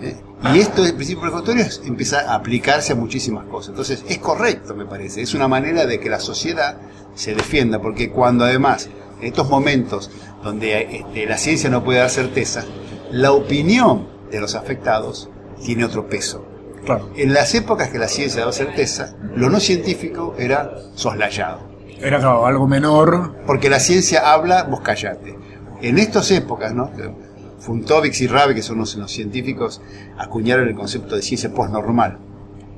¿eh? 0.00 0.16
Y 0.54 0.58
esto 0.58 0.82
del 0.82 0.94
principio 0.94 1.22
precautorio 1.22 1.64
empieza 1.84 2.32
a 2.32 2.34
aplicarse 2.34 2.92
a 2.92 2.96
muchísimas 2.96 3.46
cosas. 3.46 3.70
Entonces 3.70 4.04
es 4.08 4.18
correcto, 4.18 4.74
me 4.74 4.86
parece. 4.86 5.22
Es 5.22 5.34
una 5.34 5.46
manera 5.46 5.86
de 5.86 6.00
que 6.00 6.10
la 6.10 6.18
sociedad 6.18 6.78
se 7.14 7.34
defienda, 7.34 7.80
porque 7.80 8.10
cuando 8.10 8.44
además, 8.44 8.88
en 9.22 9.28
estos 9.28 9.48
momentos 9.48 10.10
donde 10.42 10.96
este, 10.96 11.26
la 11.26 11.38
ciencia 11.38 11.70
no 11.70 11.84
puede 11.84 12.00
dar 12.00 12.10
certeza, 12.10 12.64
la 13.10 13.32
opinión 13.32 14.08
de 14.30 14.40
los 14.40 14.56
afectados 14.56 15.30
tiene 15.64 15.84
otro 15.84 16.08
peso. 16.08 16.44
Claro. 16.84 17.10
En 17.14 17.32
las 17.32 17.54
épocas 17.54 17.90
que 17.90 17.98
la 17.98 18.08
ciencia 18.08 18.40
daba 18.40 18.52
certeza, 18.52 19.14
lo 19.36 19.48
no 19.48 19.60
científico 19.60 20.34
era 20.36 20.72
soslayado. 20.94 21.60
Era 22.00 22.18
claro, 22.18 22.46
algo 22.46 22.66
menor. 22.66 23.36
Porque 23.46 23.70
la 23.70 23.78
ciencia 23.78 24.32
habla, 24.32 24.64
vos 24.64 24.80
callate. 24.80 25.38
En 25.80 25.98
estas 25.98 26.32
épocas, 26.32 26.74
¿no? 26.74 26.90
Funtovics 27.60 28.20
y 28.22 28.26
Rabe, 28.26 28.56
que 28.56 28.62
son 28.62 28.78
los, 28.78 28.96
los 28.96 29.12
científicos, 29.12 29.80
acuñaron 30.18 30.66
el 30.66 30.74
concepto 30.74 31.14
de 31.14 31.22
ciencia 31.22 31.54
postnormal. 31.54 32.18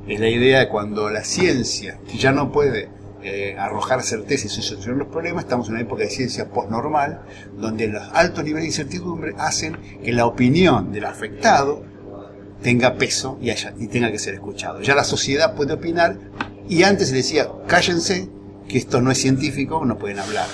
Es 0.06 0.20
la 0.20 0.28
idea 0.28 0.58
de 0.58 0.68
cuando 0.68 1.08
la 1.08 1.24
ciencia 1.24 1.98
ya 2.18 2.32
no 2.32 2.52
puede 2.52 2.90
eh, 3.24 3.56
arrojar 3.58 4.02
certezas 4.02 4.58
y 4.58 4.62
solucionar 4.62 4.98
los 4.98 5.08
problemas, 5.08 5.44
estamos 5.44 5.68
en 5.68 5.74
una 5.74 5.82
época 5.82 6.02
de 6.02 6.10
ciencia 6.10 6.50
postnormal, 6.50 7.22
donde 7.56 7.88
los 7.88 8.02
altos 8.12 8.44
niveles 8.44 8.64
de 8.64 8.68
incertidumbre 8.68 9.34
hacen 9.38 9.78
que 10.04 10.12
la 10.12 10.26
opinión 10.26 10.92
del 10.92 11.06
afectado 11.06 11.82
tenga 12.62 12.96
peso 12.96 13.38
y, 13.40 13.50
y 13.50 13.88
tenga 13.88 14.12
que 14.12 14.18
ser 14.18 14.34
escuchado. 14.34 14.82
Ya 14.82 14.94
la 14.94 15.04
sociedad 15.04 15.54
puede 15.54 15.72
opinar 15.72 16.18
y 16.68 16.82
antes 16.82 17.08
se 17.08 17.14
decía, 17.14 17.48
cállense, 17.66 18.28
que 18.68 18.78
esto 18.78 19.00
no 19.00 19.10
es 19.10 19.18
científico, 19.18 19.84
no 19.84 19.98
pueden 19.98 20.18
hablar. 20.18 20.46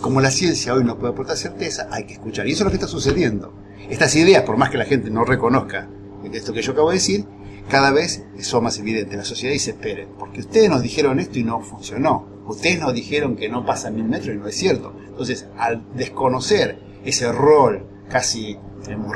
como 0.00 0.20
la 0.20 0.30
ciencia 0.30 0.74
hoy 0.74 0.84
no 0.84 0.98
puede 0.98 1.14
aportar 1.14 1.36
certeza, 1.36 1.88
hay 1.90 2.04
que 2.04 2.12
escuchar. 2.12 2.46
Y 2.46 2.52
eso 2.52 2.62
es 2.62 2.64
lo 2.66 2.70
que 2.70 2.76
está 2.76 2.88
sucediendo. 2.88 3.52
Estas 3.88 4.14
ideas, 4.16 4.44
por 4.44 4.56
más 4.56 4.70
que 4.70 4.78
la 4.78 4.84
gente 4.84 5.10
no 5.10 5.24
reconozca 5.24 5.88
esto 6.36 6.52
que 6.52 6.62
yo 6.62 6.72
acabo 6.72 6.90
de 6.90 6.96
decir, 6.96 7.24
cada 7.68 7.90
vez 7.90 8.24
son 8.40 8.64
más 8.64 8.78
evidentes. 8.78 9.16
La 9.16 9.24
sociedad 9.24 9.52
dice, 9.52 9.72
esperen, 9.72 10.08
porque 10.18 10.40
ustedes 10.40 10.70
nos 10.70 10.82
dijeron 10.82 11.20
esto 11.20 11.38
y 11.38 11.44
no 11.44 11.60
funcionó. 11.60 12.26
Ustedes 12.46 12.80
nos 12.80 12.94
dijeron 12.94 13.36
que 13.36 13.48
no 13.48 13.66
pasa 13.66 13.90
mil 13.90 14.04
metros 14.04 14.34
y 14.34 14.38
no 14.38 14.48
es 14.48 14.56
cierto. 14.56 14.94
Entonces, 15.06 15.46
al 15.58 15.82
desconocer 15.94 16.78
ese 17.04 17.30
rol 17.30 17.86
casi 18.08 18.56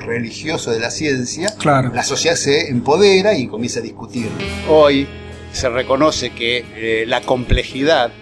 religioso 0.04 0.70
de 0.70 0.80
la 0.80 0.90
ciencia, 0.90 1.54
la 1.64 2.02
sociedad 2.02 2.36
se 2.36 2.68
empodera 2.68 3.34
y 3.34 3.46
comienza 3.46 3.80
a 3.80 3.82
discutir. 3.82 4.28
Hoy 4.68 5.08
se 5.52 5.68
reconoce 5.68 6.30
que 6.30 6.64
eh, 6.74 7.06
la 7.06 7.22
complejidad 7.22 8.12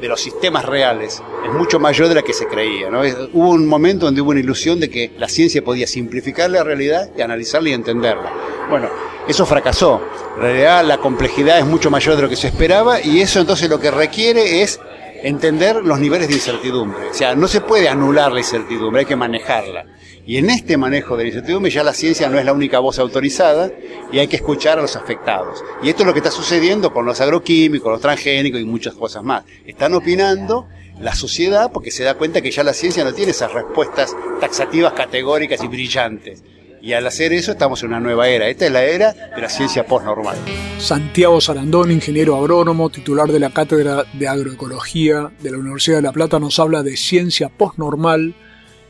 de 0.00 0.08
los 0.08 0.20
sistemas 0.20 0.64
reales 0.64 1.22
es 1.44 1.52
mucho 1.52 1.78
mayor 1.78 2.08
de 2.08 2.16
la 2.16 2.22
que 2.22 2.32
se 2.32 2.46
creía. 2.46 2.88
Hubo 3.32 3.50
un 3.50 3.66
momento 3.66 4.06
donde 4.06 4.20
hubo 4.20 4.30
una 4.30 4.40
ilusión 4.40 4.80
de 4.80 4.90
que 4.90 5.12
la 5.18 5.28
ciencia 5.28 5.62
podía 5.62 5.86
simplificar 5.86 6.50
la 6.50 6.62
realidad 6.64 7.10
y 7.16 7.22
analizarla 7.22 7.70
y 7.70 7.72
entenderla. 7.72 8.32
Bueno, 8.70 8.88
eso 9.26 9.44
fracasó. 9.46 10.00
En 10.36 10.42
realidad 10.42 10.84
la 10.84 10.98
complejidad 10.98 11.58
es 11.58 11.66
mucho 11.66 11.90
mayor 11.90 12.16
de 12.16 12.22
lo 12.22 12.28
que 12.28 12.36
se 12.36 12.48
esperaba 12.48 13.00
y 13.00 13.20
eso 13.20 13.40
entonces 13.40 13.68
lo 13.68 13.80
que 13.80 13.90
requiere 13.90 14.62
es 14.62 14.80
entender 15.22 15.76
los 15.76 15.98
niveles 15.98 16.28
de 16.28 16.34
incertidumbre. 16.34 17.10
O 17.10 17.14
sea, 17.14 17.34
no 17.34 17.48
se 17.48 17.60
puede 17.60 17.88
anular 17.88 18.32
la 18.32 18.40
incertidumbre, 18.40 19.00
hay 19.00 19.06
que 19.06 19.16
manejarla. 19.16 19.86
Y 20.26 20.36
en 20.36 20.50
este 20.50 20.76
manejo 20.76 21.16
de 21.16 21.24
la 21.24 21.28
incertidumbre 21.28 21.70
ya 21.70 21.82
la 21.82 21.94
ciencia 21.94 22.28
no 22.28 22.38
es 22.38 22.44
la 22.44 22.52
única 22.52 22.80
voz 22.80 22.98
autorizada 22.98 23.70
y 24.12 24.18
hay 24.18 24.26
que 24.26 24.36
escuchar 24.36 24.78
a 24.78 24.82
los 24.82 24.94
afectados. 24.94 25.64
Y 25.82 25.88
esto 25.88 26.02
es 26.02 26.06
lo 26.06 26.12
que 26.12 26.18
está 26.18 26.30
sucediendo 26.30 26.92
con 26.92 27.06
los 27.06 27.20
agroquímicos, 27.20 27.90
los 27.90 28.00
transgénicos 28.00 28.60
y 28.60 28.64
muchas 28.64 28.94
cosas 28.94 29.22
más. 29.22 29.44
Están 29.66 29.94
opinando 29.94 30.68
la 31.00 31.14
sociedad 31.14 31.70
porque 31.72 31.90
se 31.90 32.04
da 32.04 32.14
cuenta 32.14 32.42
que 32.42 32.50
ya 32.50 32.62
la 32.62 32.74
ciencia 32.74 33.04
no 33.04 33.14
tiene 33.14 33.30
esas 33.30 33.52
respuestas 33.52 34.14
taxativas, 34.40 34.92
categóricas 34.92 35.62
y 35.62 35.68
brillantes. 35.68 36.42
Y 36.80 36.92
al 36.92 37.06
hacer 37.06 37.32
eso 37.32 37.52
estamos 37.52 37.82
en 37.82 37.88
una 37.88 38.00
nueva 38.00 38.28
era. 38.28 38.48
Esta 38.48 38.66
es 38.66 38.72
la 38.72 38.84
era 38.84 39.12
de 39.12 39.40
la 39.40 39.48
ciencia 39.48 39.86
postnormal. 39.86 40.36
Santiago 40.78 41.40
Sarandón, 41.40 41.90
ingeniero 41.90 42.36
agrónomo, 42.36 42.90
titular 42.90 43.30
de 43.30 43.40
la 43.40 43.50
Cátedra 43.50 44.04
de 44.12 44.28
Agroecología 44.28 45.30
de 45.42 45.50
la 45.50 45.58
Universidad 45.58 45.96
de 45.96 46.02
La 46.02 46.12
Plata, 46.12 46.38
nos 46.38 46.58
habla 46.58 46.82
de 46.82 46.96
ciencia 46.96 47.48
postnormal 47.48 48.34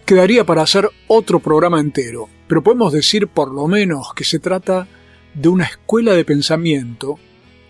Quedaría 0.08 0.46
para 0.46 0.62
hacer 0.62 0.88
otro 1.06 1.38
programa 1.38 1.80
entero, 1.80 2.30
pero 2.46 2.62
podemos 2.62 2.94
decir 2.94 3.28
por 3.28 3.52
lo 3.52 3.66
menos 3.66 4.14
que 4.14 4.24
se 4.24 4.38
trata 4.38 4.88
de 5.34 5.50
una 5.50 5.64
escuela 5.64 6.14
de 6.14 6.24
pensamiento 6.24 7.18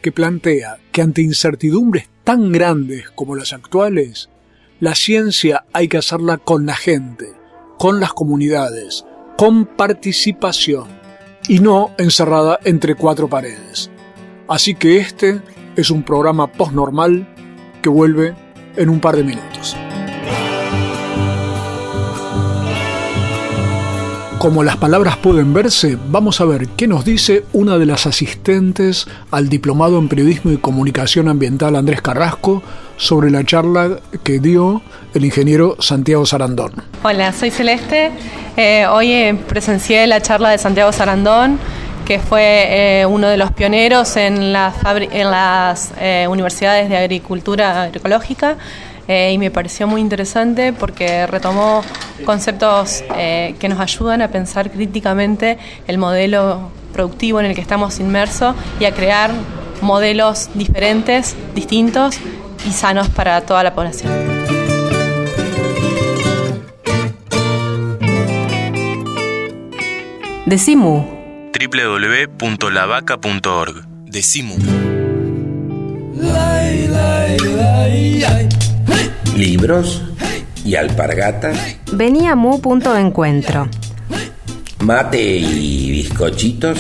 que 0.01 0.13
plantea 0.13 0.79
que 0.93 1.03
ante 1.03 1.21
incertidumbres 1.21 2.09
tan 2.23 2.53
grandes 2.53 3.11
como 3.11 3.35
las 3.35 3.53
actuales, 3.53 4.31
la 4.79 4.95
ciencia 4.95 5.65
hay 5.73 5.89
que 5.89 5.99
hacerla 5.99 6.39
con 6.39 6.65
la 6.65 6.77
gente, 6.77 7.27
con 7.77 7.99
las 7.99 8.13
comunidades, 8.13 9.05
con 9.39 9.67
participación 9.67 10.89
y 11.47 11.61
no 11.61 11.95
encerrada 11.97 12.59
entre 12.65 12.97
cuatro 12.97 13.29
paredes. 13.29 13.89
Así 14.49 14.75
que 14.75 14.99
este 14.99 15.41
es 15.77 15.91
un 15.91 16.03
programa 16.03 16.49
postnormal 16.49 17.25
que 17.81 17.89
vuelve 17.89 18.35
en 18.75 18.89
un 18.89 18.99
par 18.99 19.15
de 19.15 19.23
minutos. 19.23 19.77
Como 24.39 24.63
las 24.63 24.77
palabras 24.77 25.17
pueden 25.17 25.53
verse, 25.53 25.99
vamos 26.11 26.41
a 26.41 26.45
ver 26.45 26.69
qué 26.69 26.87
nos 26.87 27.05
dice 27.05 27.43
una 27.53 27.77
de 27.77 27.87
las 27.87 28.07
asistentes 28.07 29.09
al 29.33 29.49
diplomado 29.49 29.99
en 29.99 30.09
periodismo 30.09 30.53
y 30.53 30.59
comunicación 30.59 31.29
ambiental 31.29 31.75
Andrés 31.75 32.01
Carrasco 32.03 32.63
sobre 32.97 33.33
la 33.33 33.43
charla 33.43 33.99
que 34.23 34.39
dio 34.39 34.81
el 35.13 35.25
ingeniero 35.25 35.75
Santiago 35.81 36.25
Sarandón. 36.25 36.71
Hola, 37.03 37.33
soy 37.33 37.51
Celeste. 37.51 38.13
Eh, 38.57 38.87
hoy 38.87 39.37
presencié 39.49 40.07
la 40.07 40.23
charla 40.23 40.51
de 40.51 40.59
Santiago 40.59 40.93
Sarandón, 40.93 41.59
que 42.07 42.21
fue 42.21 43.01
eh, 43.01 43.07
uno 43.07 43.27
de 43.27 43.39
los 43.39 43.51
pioneros 43.51 44.17
en, 44.17 44.53
las, 44.53 45.93
eh, 46.01 46.29
universidades 46.31 46.89
de 46.89 46.97
agricultura 46.97 47.83
agroecológica 47.83 48.57
eh, 49.09 49.33
y 49.33 49.39
me 49.39 49.51
pareció 49.51 49.89
muy 49.89 50.01
interesante 50.01 50.73
porque 50.73 51.27
retomó 51.27 51.83
conceptos 52.25 53.03
eh, 53.17 53.55
que 53.59 53.69
nos 53.69 53.81
ayudan 53.81 54.23
a 54.23 54.29
pensar 54.29 54.71
críticamente 54.71 55.59
el 55.87 55.99
modelo 55.99 56.71
productivo 56.93 57.41
en 57.41 57.47
el 57.47 57.55
que 57.55 57.61
estamos 57.63 57.99
inmersos 58.01 58.55
y 58.79 58.85
a 58.85 58.93
crear 58.93 59.33
modelos 59.81 60.51
diferentes, 60.55 61.37
distintos 61.55 62.19
y 62.69 62.73
sanos 62.73 63.09
para 63.09 63.41
toda 63.41 63.63
la 63.63 63.75
población. 63.75 64.13
Decimu. 70.47 71.05
www.lavaca.org 72.39 73.87
Decimu 74.07 74.88
libros 79.39 80.03
y 80.65 80.75
alpargatas. 80.75 81.57
Venía 81.93 82.35
Mu 82.35 82.61
punto 82.61 82.93
de 82.93 83.01
encuentro. 83.01 83.69
Mate 84.81 85.23
y 85.23 85.91
bizcochitos. 85.91 86.79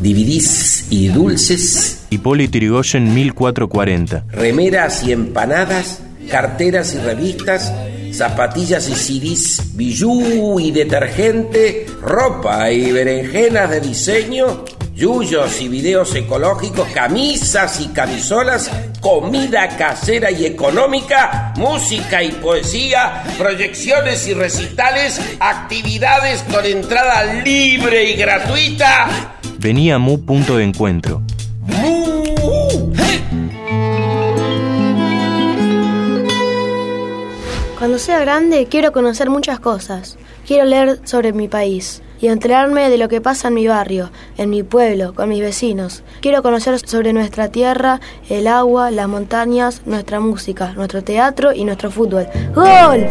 Dividís 0.00 0.86
y 0.90 1.08
dulces. 1.08 2.06
Hipólito 2.10 2.58
Yrigoyen 2.58 3.12
1440. 3.14 4.24
Remeras 4.28 5.02
y 5.02 5.12
empanadas. 5.12 6.02
Carteras 6.30 6.94
y 6.94 6.98
revistas. 6.98 7.72
Zapatillas 8.12 8.88
y 8.88 8.94
CDs, 8.94 9.76
bijú 9.76 10.58
y 10.58 10.72
detergente, 10.72 11.86
ropa 12.02 12.70
y 12.72 12.90
berenjenas 12.90 13.70
de 13.70 13.80
diseño, 13.80 14.64
yuyos 15.00 15.62
y 15.62 15.68
videos 15.68 16.14
ecológicos, 16.14 16.86
camisas 16.90 17.80
y 17.80 17.88
camisolas, 17.88 18.70
comida 19.00 19.66
casera 19.78 20.30
y 20.30 20.44
económica, 20.44 21.54
música 21.56 22.22
y 22.22 22.32
poesía, 22.32 23.24
proyecciones 23.38 24.28
y 24.28 24.34
recitales, 24.34 25.18
actividades 25.40 26.42
con 26.42 26.66
entrada 26.66 27.42
libre 27.42 28.10
y 28.10 28.14
gratuita. 28.14 29.38
Venía 29.58 29.98
Mu 29.98 30.20
punto 30.20 30.58
de 30.58 30.64
encuentro. 30.64 31.22
Cuando 37.78 37.98
sea 37.98 38.18
grande 38.18 38.66
quiero 38.70 38.92
conocer 38.92 39.30
muchas 39.30 39.60
cosas. 39.60 40.18
Quiero 40.46 40.66
leer 40.66 41.00
sobre 41.04 41.32
mi 41.32 41.48
país 41.48 42.02
y 42.20 42.28
enterarme 42.28 42.90
de 42.90 42.98
lo 42.98 43.08
que 43.08 43.20
pasa 43.20 43.48
en 43.48 43.54
mi 43.54 43.66
barrio, 43.66 44.10
en 44.36 44.50
mi 44.50 44.62
pueblo, 44.62 45.14
con 45.14 45.28
mis 45.28 45.40
vecinos. 45.40 46.02
Quiero 46.20 46.42
conocer 46.42 46.78
sobre 46.86 47.12
nuestra 47.12 47.48
tierra, 47.48 48.00
el 48.28 48.46
agua, 48.46 48.90
las 48.90 49.08
montañas, 49.08 49.82
nuestra 49.86 50.20
música, 50.20 50.72
nuestro 50.74 51.02
teatro 51.02 51.52
y 51.52 51.64
nuestro 51.64 51.90
fútbol. 51.90 52.26
¡Gol! 52.54 53.06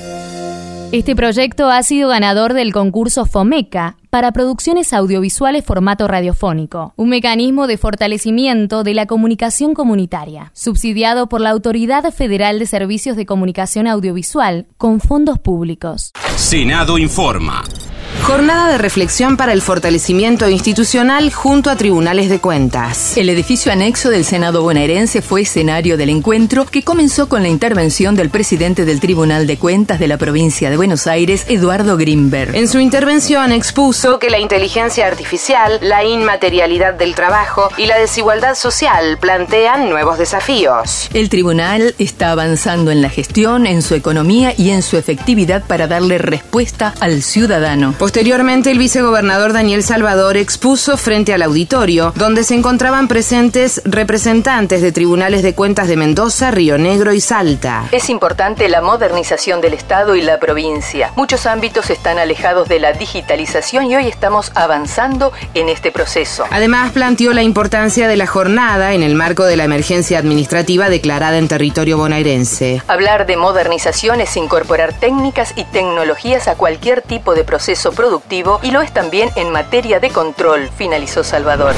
Este 0.92 1.16
proyecto 1.16 1.72
ha 1.72 1.82
sido 1.82 2.10
ganador 2.10 2.54
del 2.54 2.72
concurso 2.72 3.26
FOMECA 3.26 3.98
para 4.10 4.32
producciones 4.32 4.94
audiovisuales 4.94 5.64
formato 5.64 6.08
radiofónico, 6.08 6.94
un 6.96 7.10
mecanismo 7.10 7.68
de 7.68 7.78
fortalecimiento 7.78 8.84
de 8.84 8.94
la 8.94 9.06
comunicación 9.06 9.74
comunitaria, 9.74 10.52
subsidiado 10.54 11.30
por 11.30 11.42
la 11.42 11.52
Autoridad 11.52 12.12
Federal 12.12 12.60
de 12.60 12.66
Servicios 12.66 13.16
de 13.16 13.26
Comunicación 13.26 13.88
Audiovisual 13.88 14.68
con 14.78 15.00
fondos 15.00 15.40
públicos. 15.40 16.12
Senado 16.36 16.98
informa. 16.98 17.64
Jornada 18.22 18.72
de 18.72 18.78
reflexión 18.78 19.38
para 19.38 19.54
el 19.54 19.62
fortalecimiento 19.62 20.48
institucional 20.50 21.34
junto 21.34 21.70
a 21.70 21.76
tribunales 21.76 22.30
de 22.30 22.40
cuentas. 22.40 23.18
El 23.18 23.30
edificio 23.30 23.72
anexo 23.72 24.10
del 24.10 24.24
Senado 24.24 24.62
bonaerense 24.62 25.22
fue 25.22 25.42
escenario 25.42 25.98
del 25.98 26.10
encuentro 26.10 26.66
que 26.66 26.84
comenzó 26.84 27.28
con 27.28 27.42
la 27.42 27.50
intervención 27.50 28.16
del 28.16 28.30
presidente 28.30 28.86
del 28.86 29.00
Tribunal 29.00 29.48
de 29.48 29.58
Cuentas 29.58 30.00
de 30.00 30.08
la 30.08 30.18
provincia 30.18 30.70
de 30.70 30.78
Buenos 30.78 31.08
Aires, 31.08 31.46
Eduardo 31.48 31.98
Grimberg. 31.98 32.56
En 32.56 32.68
su 32.68 32.80
intervención 32.80 33.52
expuso 33.52 34.20
que 34.20 34.30
la 34.30 34.40
inteligencia 34.40 35.08
artificial, 35.08 35.80
la 35.82 36.04
inmaterialidad 36.04 36.94
del 36.94 37.16
trabajo 37.16 37.70
y 37.78 37.88
la 37.88 37.98
desigualdad 37.98 38.56
social 38.56 39.18
plantean 39.20 39.90
nuevos 39.90 40.18
desafíos. 40.20 41.10
El 41.14 41.30
tribunal 41.30 41.96
está 41.98 42.32
avanzando 42.32 42.92
en 42.92 43.02
la 43.02 43.10
gestión, 43.10 43.66
en 43.66 43.82
su 43.82 43.96
economía 43.96 44.54
y 44.56 44.70
en 44.70 44.84
su 44.84 44.98
efectividad 44.98 45.64
para 45.64 45.88
darle 45.88 46.20
respuesta 46.20 46.94
al 47.00 47.24
ciudadano 47.24 47.96
Posteriormente, 48.10 48.72
el 48.72 48.80
vicegobernador 48.80 49.54
Daniel 49.54 49.84
Salvador 49.84 50.36
expuso 50.36 50.98
frente 50.98 51.32
al 51.32 51.44
auditorio, 51.44 52.12
donde 52.16 52.44
se 52.44 52.56
encontraban 52.56 53.08
presentes 53.08 53.84
representantes 53.86 54.82
de 54.82 54.92
tribunales 54.92 55.44
de 55.44 55.54
cuentas 55.54 55.88
de 55.88 55.96
Mendoza, 55.96 56.50
Río 56.50 56.80
Negro 56.80 57.14
y 57.14 57.22
Salta. 57.22 57.84
Es 57.92 58.10
importante 58.10 58.68
la 58.68 58.82
modernización 58.82 59.62
del 59.62 59.76
Estado 59.76 60.16
y 60.16 60.24
la 60.24 60.40
provincia. 60.40 61.12
Muchos 61.16 61.46
ámbitos 61.46 61.92
están 61.92 62.18
alejados 62.18 62.68
de 62.68 62.80
la 62.80 62.94
digitalización 62.94 63.92
y 63.92 63.96
hoy 63.96 64.08
estamos 64.08 64.52
avanzando 64.56 65.32
en 65.54 65.70
este 65.70 65.92
proceso. 65.92 66.46
Además, 66.50 66.92
planteó 66.92 67.32
la 67.34 67.44
importancia 67.44 68.08
de 68.08 68.18
la 68.18 68.26
jornada 68.26 68.94
en 68.94 69.04
el 69.04 69.14
marco 69.14 69.46
de 69.46 69.56
la 69.56 69.66
emergencia 69.66 70.18
administrativa 70.18 70.90
declarada 70.90 71.38
en 71.38 71.48
territorio 71.48 72.00
bonaerense. 72.00 72.82
Hablar 72.88 73.28
de 73.28 73.38
modernización 73.38 74.20
es 74.20 74.36
incorporar 74.36 74.94
técnicas 74.94 75.54
y 75.56 75.64
tecnologías 75.66 76.48
a 76.48 76.56
cualquier 76.56 77.04
tipo 77.04 77.36
de 77.36 77.44
proceso 77.44 77.92
productivo 78.00 78.60
y 78.64 78.72
lo 78.72 78.82
es 78.82 78.92
también 78.94 79.30
en 79.36 79.52
materia 79.52 80.00
de 80.00 80.10
control, 80.10 80.70
finalizó 80.78 81.22
Salvador. 81.22 81.76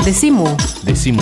Decimu. 0.04 0.58
Decimu. 0.82 1.22